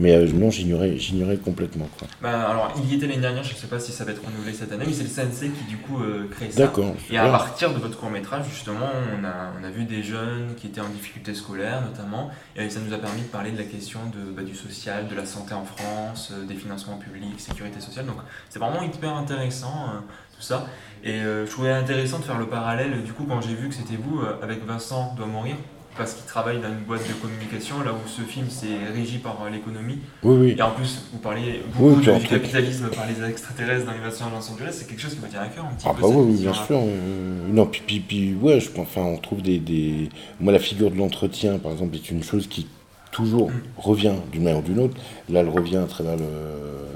Mais 0.01 0.15
euh, 0.15 0.27
non, 0.33 0.51
j'ignorais, 0.51 0.97
j'ignorais 0.97 1.37
complètement. 1.37 1.87
Quoi. 1.99 2.09
Bah, 2.23 2.49
alors, 2.49 2.73
il 2.79 2.91
y 2.91 2.97
était 2.97 3.07
l'année 3.07 3.21
dernière, 3.21 3.45
je 3.45 3.53
ne 3.53 3.59
sais 3.59 3.67
pas 3.67 3.79
si 3.79 3.93
ça 3.93 4.05
va 4.05 4.13
être 4.13 4.25
renouvelé 4.25 4.55
cette 4.55 4.73
année, 4.73 4.85
mais 4.87 4.95
c'est 4.95 5.03
le 5.03 5.11
CNC 5.11 5.53
qui 5.53 5.65
du 5.65 5.77
coup 5.77 6.03
euh, 6.03 6.27
crée 6.31 6.51
ça. 6.51 6.63
D'accord. 6.63 6.95
Et 7.11 7.19
à 7.19 7.29
partir 7.29 7.75
de 7.75 7.79
votre 7.79 7.99
court 7.99 8.09
métrage, 8.09 8.47
justement, 8.49 8.89
on 9.15 9.23
a, 9.25 9.53
on 9.61 9.63
a 9.63 9.69
vu 9.69 9.85
des 9.85 10.03
jeunes 10.03 10.55
qui 10.57 10.69
étaient 10.69 10.81
en 10.81 10.89
difficulté 10.89 11.35
scolaire 11.35 11.83
notamment, 11.83 12.31
et 12.57 12.71
ça 12.71 12.81
nous 12.81 12.95
a 12.95 12.99
permis 12.99 13.21
de 13.21 13.27
parler 13.27 13.51
de 13.51 13.59
la 13.59 13.65
question 13.65 14.01
de, 14.07 14.33
bah, 14.33 14.43
du 14.43 14.55
social, 14.55 15.07
de 15.07 15.15
la 15.15 15.27
santé 15.27 15.53
en 15.53 15.67
France, 15.67 16.33
euh, 16.33 16.47
des 16.47 16.55
financements 16.55 16.97
publics, 16.97 17.39
sécurité 17.39 17.81
sociale. 17.81 18.07
Donc 18.07 18.17
c'est 18.49 18.59
vraiment 18.59 18.83
hyper 18.83 19.15
intéressant 19.15 19.87
tout 20.35 20.43
ça. 20.43 20.67
Et 21.05 21.21
je 21.21 21.51
trouvais 21.51 21.73
intéressant 21.73 22.19
de 22.19 22.25
faire 22.25 22.39
le 22.39 22.47
parallèle, 22.47 23.03
du 23.03 23.13
coup, 23.13 23.25
quand 23.29 23.41
j'ai 23.43 23.55
vu 23.55 23.69
que 23.69 23.75
c'était 23.75 23.97
vous, 23.97 24.21
avec 24.43 24.65
Vincent 24.65 25.15
doit 25.17 25.27
mourir, 25.27 25.57
parce 25.97 26.15
qu'il 26.15 26.25
travaille 26.25 26.61
dans 26.61 26.69
une 26.69 26.85
boîte 26.87 27.07
de 27.09 27.13
communication, 27.15 27.81
là 27.83 27.93
où 27.93 28.09
ce 28.09 28.23
film 28.23 28.47
c'est 28.49 28.93
régi 28.95 29.19
par 29.19 29.37
l'économie. 29.53 29.99
Oui, 30.23 30.37
oui. 30.41 30.55
Et 30.59 30.63
en 30.63 30.71
plus, 30.71 31.03
vous 31.13 31.19
parliez 31.19 31.63
Oui, 31.79 31.95
beaucoup 31.95 32.01
du 32.21 32.27
capitalisme 32.27 32.89
par 32.89 33.07
les 33.07 33.29
extraterrestres 33.29 33.87
dans 33.87 33.93
l'invasion 33.93 34.27
à 34.27 34.31
Los 34.31 34.51
Angeles, 34.53 34.71
c'est 34.79 34.87
quelque 34.89 35.01
chose 35.01 35.15
qui 35.15 35.21
me 35.21 35.29
tient 35.29 35.41
à 35.41 35.49
cœur 35.49 35.65
un 35.67 35.75
petit 35.75 35.87
Ah 35.89 35.95
peu. 35.95 36.03
bah 36.03 36.09
cette 36.09 36.17
oui, 36.17 36.37
bien 36.39 36.55
sûr. 36.55 36.77
euh, 36.79 37.49
non, 37.49 37.67
puis, 37.67 37.83
puis, 37.87 38.01
puis, 38.01 38.35
ouais, 38.35 38.61
je 38.61 38.71
enfin, 38.79 39.03
on 39.03 39.17
trouve 39.19 39.43
des, 39.43 39.59
des... 39.59 40.09
Moi, 40.41 40.53
la 40.53 40.59
figure 40.59 40.91
de 40.91 40.97
l'entretien, 40.97 41.59
par 41.59 41.73
exemple, 41.73 41.95
est 41.97 42.11
une 42.11 42.23
chose 42.23 42.47
qui 42.47 42.67
toujours 43.13 43.51
Mm. 43.51 43.61
revient 43.77 44.13
d'une 44.31 44.45
manière 44.45 44.61
ou 44.61 44.63
d'une 44.63 44.79
autre. 44.79 44.95
Là, 45.29 45.41
elle 45.41 45.49
revient 45.49 45.79
à 45.79 45.87
travers 45.87 46.17
le... 46.17 46.23
euh, 46.23 46.87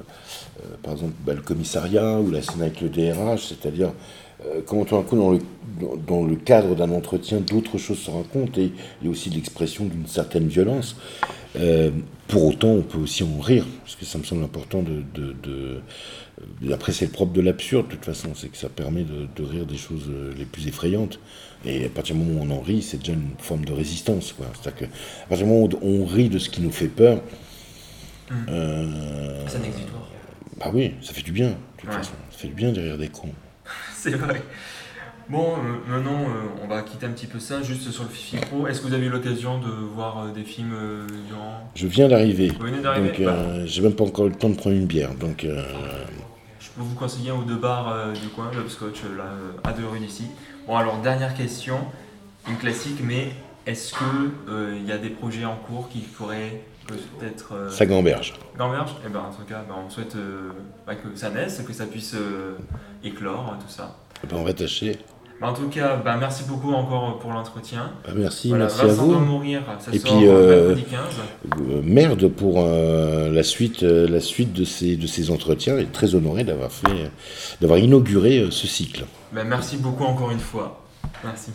par 0.82 0.92
exemple, 0.92 1.12
bah, 1.26 1.34
le 1.34 1.40
commissariat 1.42 2.20
ou 2.20 2.30
la 2.30 2.40
scène 2.42 2.62
avec 2.62 2.80
le 2.80 2.88
DRH, 2.88 3.46
c'est-à-dire 3.48 3.92
quand 4.66 4.84
tout 4.84 4.96
d'un 4.96 5.02
coup, 5.02 5.16
dans 5.16 5.30
le, 5.32 5.38
dans, 5.80 5.96
dans 5.96 6.24
le 6.24 6.36
cadre 6.36 6.74
d'un 6.74 6.90
entretien, 6.90 7.40
d'autres 7.40 7.78
choses 7.78 7.98
se 7.98 8.10
racontent 8.10 8.60
et, 8.60 8.72
et 9.04 9.08
aussi 9.08 9.30
l'expression 9.30 9.84
d'une 9.86 10.06
certaine 10.06 10.48
violence. 10.48 10.96
Euh, 11.56 11.90
pour 12.28 12.44
autant, 12.46 12.68
on 12.70 12.82
peut 12.82 12.98
aussi 12.98 13.22
en 13.22 13.38
rire, 13.40 13.64
parce 13.84 13.94
que 13.96 14.04
ça 14.04 14.18
me 14.18 14.24
semble 14.24 14.42
important 14.44 14.82
de. 14.82 15.02
de, 15.14 15.34
de- 15.42 15.80
après, 16.72 16.92
c'est 16.92 17.04
le 17.06 17.10
propre 17.12 17.32
de 17.32 17.40
l'absurde, 17.40 17.86
de 17.86 17.92
toute 17.92 18.04
façon, 18.04 18.30
c'est 18.34 18.48
que 18.48 18.56
ça 18.56 18.68
permet 18.68 19.02
de, 19.04 19.28
de 19.36 19.48
rire 19.48 19.66
des 19.66 19.76
choses 19.76 20.06
euh, 20.10 20.32
les 20.36 20.44
plus 20.44 20.66
effrayantes. 20.66 21.20
Et 21.64 21.84
à 21.84 21.88
partir 21.88 22.16
du 22.16 22.22
moment 22.22 22.40
où 22.40 22.44
on 22.46 22.50
en 22.50 22.60
rit, 22.60 22.82
c'est 22.82 22.98
déjà 22.98 23.12
une 23.12 23.30
forme 23.38 23.64
de 23.64 23.72
résistance. 23.72 24.34
C'est-à-dire 24.36 24.76
que, 24.76 24.84
à 24.84 25.26
partir 25.28 25.46
du 25.46 25.52
moment 25.52 25.66
où 25.66 25.78
on 25.82 26.04
rit 26.04 26.28
de 26.28 26.38
ce 26.38 26.50
qui 26.50 26.60
nous 26.60 26.72
fait 26.72 26.88
peur, 26.88 27.20
Mm. 28.30 28.34
euh, 28.48 29.44
C'est 29.46 29.58
un 29.58 29.62
exutoire. 29.64 30.08
bah 30.58 30.70
oui, 30.72 30.92
ça 31.02 31.12
fait 31.12 31.20
du 31.22 31.30
bien, 31.32 31.48
de 31.50 31.54
toute 31.76 31.90
Ouais. 31.90 31.96
façon. 31.96 32.12
Ça 32.30 32.38
fait 32.38 32.48
du 32.48 32.54
bien 32.54 32.72
de 32.72 32.80
rire 32.80 32.96
des 32.96 33.08
cons. 33.08 33.28
C'est 34.04 34.16
vrai. 34.16 34.42
Bon, 35.30 35.54
euh, 35.54 35.90
maintenant, 35.90 36.20
euh, 36.24 36.62
on 36.62 36.68
va 36.68 36.82
quitter 36.82 37.06
un 37.06 37.12
petit 37.12 37.26
peu 37.26 37.38
ça, 37.38 37.62
juste 37.62 37.90
sur 37.90 38.02
le 38.02 38.10
Fifi 38.10 38.36
Pro. 38.36 38.66
Est-ce 38.66 38.82
que 38.82 38.86
vous 38.88 38.92
avez 38.92 39.06
eu 39.06 39.08
l'occasion 39.08 39.58
de 39.58 39.70
voir 39.70 40.18
euh, 40.18 40.30
des 40.30 40.42
films 40.42 40.76
durant... 41.26 41.70
Je 41.74 41.86
viens 41.86 42.06
d'arriver. 42.06 42.48
Vous 42.48 42.66
venez 42.66 42.82
d'arriver? 42.82 43.08
Donc, 43.08 43.20
euh, 43.20 43.62
j'ai 43.64 43.80
même 43.80 43.94
pas 43.94 44.04
encore 44.04 44.26
eu 44.26 44.28
le 44.28 44.34
temps 44.34 44.50
de 44.50 44.56
prendre 44.56 44.76
une 44.76 44.84
bière. 44.84 45.14
Donc, 45.14 45.46
Je 45.46 46.68
peux 46.76 46.82
vous 46.82 46.94
conseiller 46.94 47.30
un 47.30 47.36
ou 47.36 47.44
deux 47.44 47.56
bars 47.56 48.12
du 48.12 48.28
coin, 48.28 48.50
l'Upscotch, 48.54 49.04
euh, 49.06 49.16
là, 49.16 49.30
à 49.64 49.72
deux 49.72 49.86
rues 49.86 50.00
d'ici. 50.00 50.26
Bon, 50.66 50.76
alors, 50.76 50.98
dernière 50.98 51.32
question, 51.32 51.78
une 52.46 52.58
classique, 52.58 53.00
mais 53.02 53.28
est-ce 53.66 53.94
qu'il 53.94 54.86
y 54.86 54.92
a 54.92 54.98
des 54.98 55.08
projets 55.08 55.46
en 55.46 55.56
cours 55.56 55.88
qui 55.88 56.00
pourraient 56.00 56.60
peut-être... 56.86 57.54
Euh, 57.54 57.70
ça 57.70 57.86
gamberge. 57.86 58.34
Gamberge? 58.58 58.94
Eh 59.06 59.08
ben, 59.08 59.20
en 59.20 59.32
tout 59.32 59.44
cas, 59.48 59.64
ben, 59.66 59.76
on 59.86 59.88
souhaite 59.88 60.16
euh, 60.16 60.50
bah, 60.86 60.94
que 60.94 61.16
ça 61.16 61.30
naisse, 61.30 61.62
que 61.66 61.72
ça 61.72 61.86
puisse 61.86 62.14
euh, 62.14 62.56
éclore, 63.04 63.56
tout 63.60 63.72
ça. 63.72 63.96
Eh 64.22 64.26
ben, 64.26 64.36
on 64.38 64.44
va 64.44 64.52
tâcher. 64.52 64.98
Ben, 65.40 65.48
en 65.48 65.52
tout 65.52 65.68
cas, 65.68 65.96
ben, 65.96 66.16
merci 66.16 66.44
beaucoup 66.44 66.72
encore 66.72 67.18
pour 67.18 67.32
l'entretien. 67.32 67.90
Bah, 68.06 68.12
merci, 68.16 68.48
Voilà, 68.50 68.64
merci 68.66 68.80
à 68.80 68.86
Vincent 68.86 69.06
doit 69.06 69.16
vous. 69.18 69.24
mourir, 69.24 69.62
ça 69.80 69.90
Et 69.92 69.98
sort 69.98 70.16
puis, 70.18 70.28
euh, 70.28 70.68
mercredi 70.74 70.90
15. 70.90 71.00
Euh, 71.70 71.80
merde 71.84 72.28
pour 72.28 72.60
euh, 72.60 73.30
la 73.30 73.42
suite, 73.42 73.82
euh, 73.82 74.08
la 74.08 74.20
suite 74.20 74.52
de 74.52 74.64
ces, 74.64 74.96
de 74.96 75.06
ces 75.06 75.30
entretiens. 75.30 75.76
Et 75.78 75.86
très 75.86 76.14
honoré 76.14 76.44
d'avoir 76.44 76.70
fait, 76.70 77.10
d'avoir 77.60 77.78
inauguré 77.78 78.38
euh, 78.38 78.50
ce 78.50 78.66
cycle. 78.66 79.04
Ben, 79.32 79.44
merci 79.44 79.76
beaucoup 79.76 80.04
encore 80.04 80.30
une 80.30 80.38
fois. 80.40 80.80
Merci. 81.24 81.50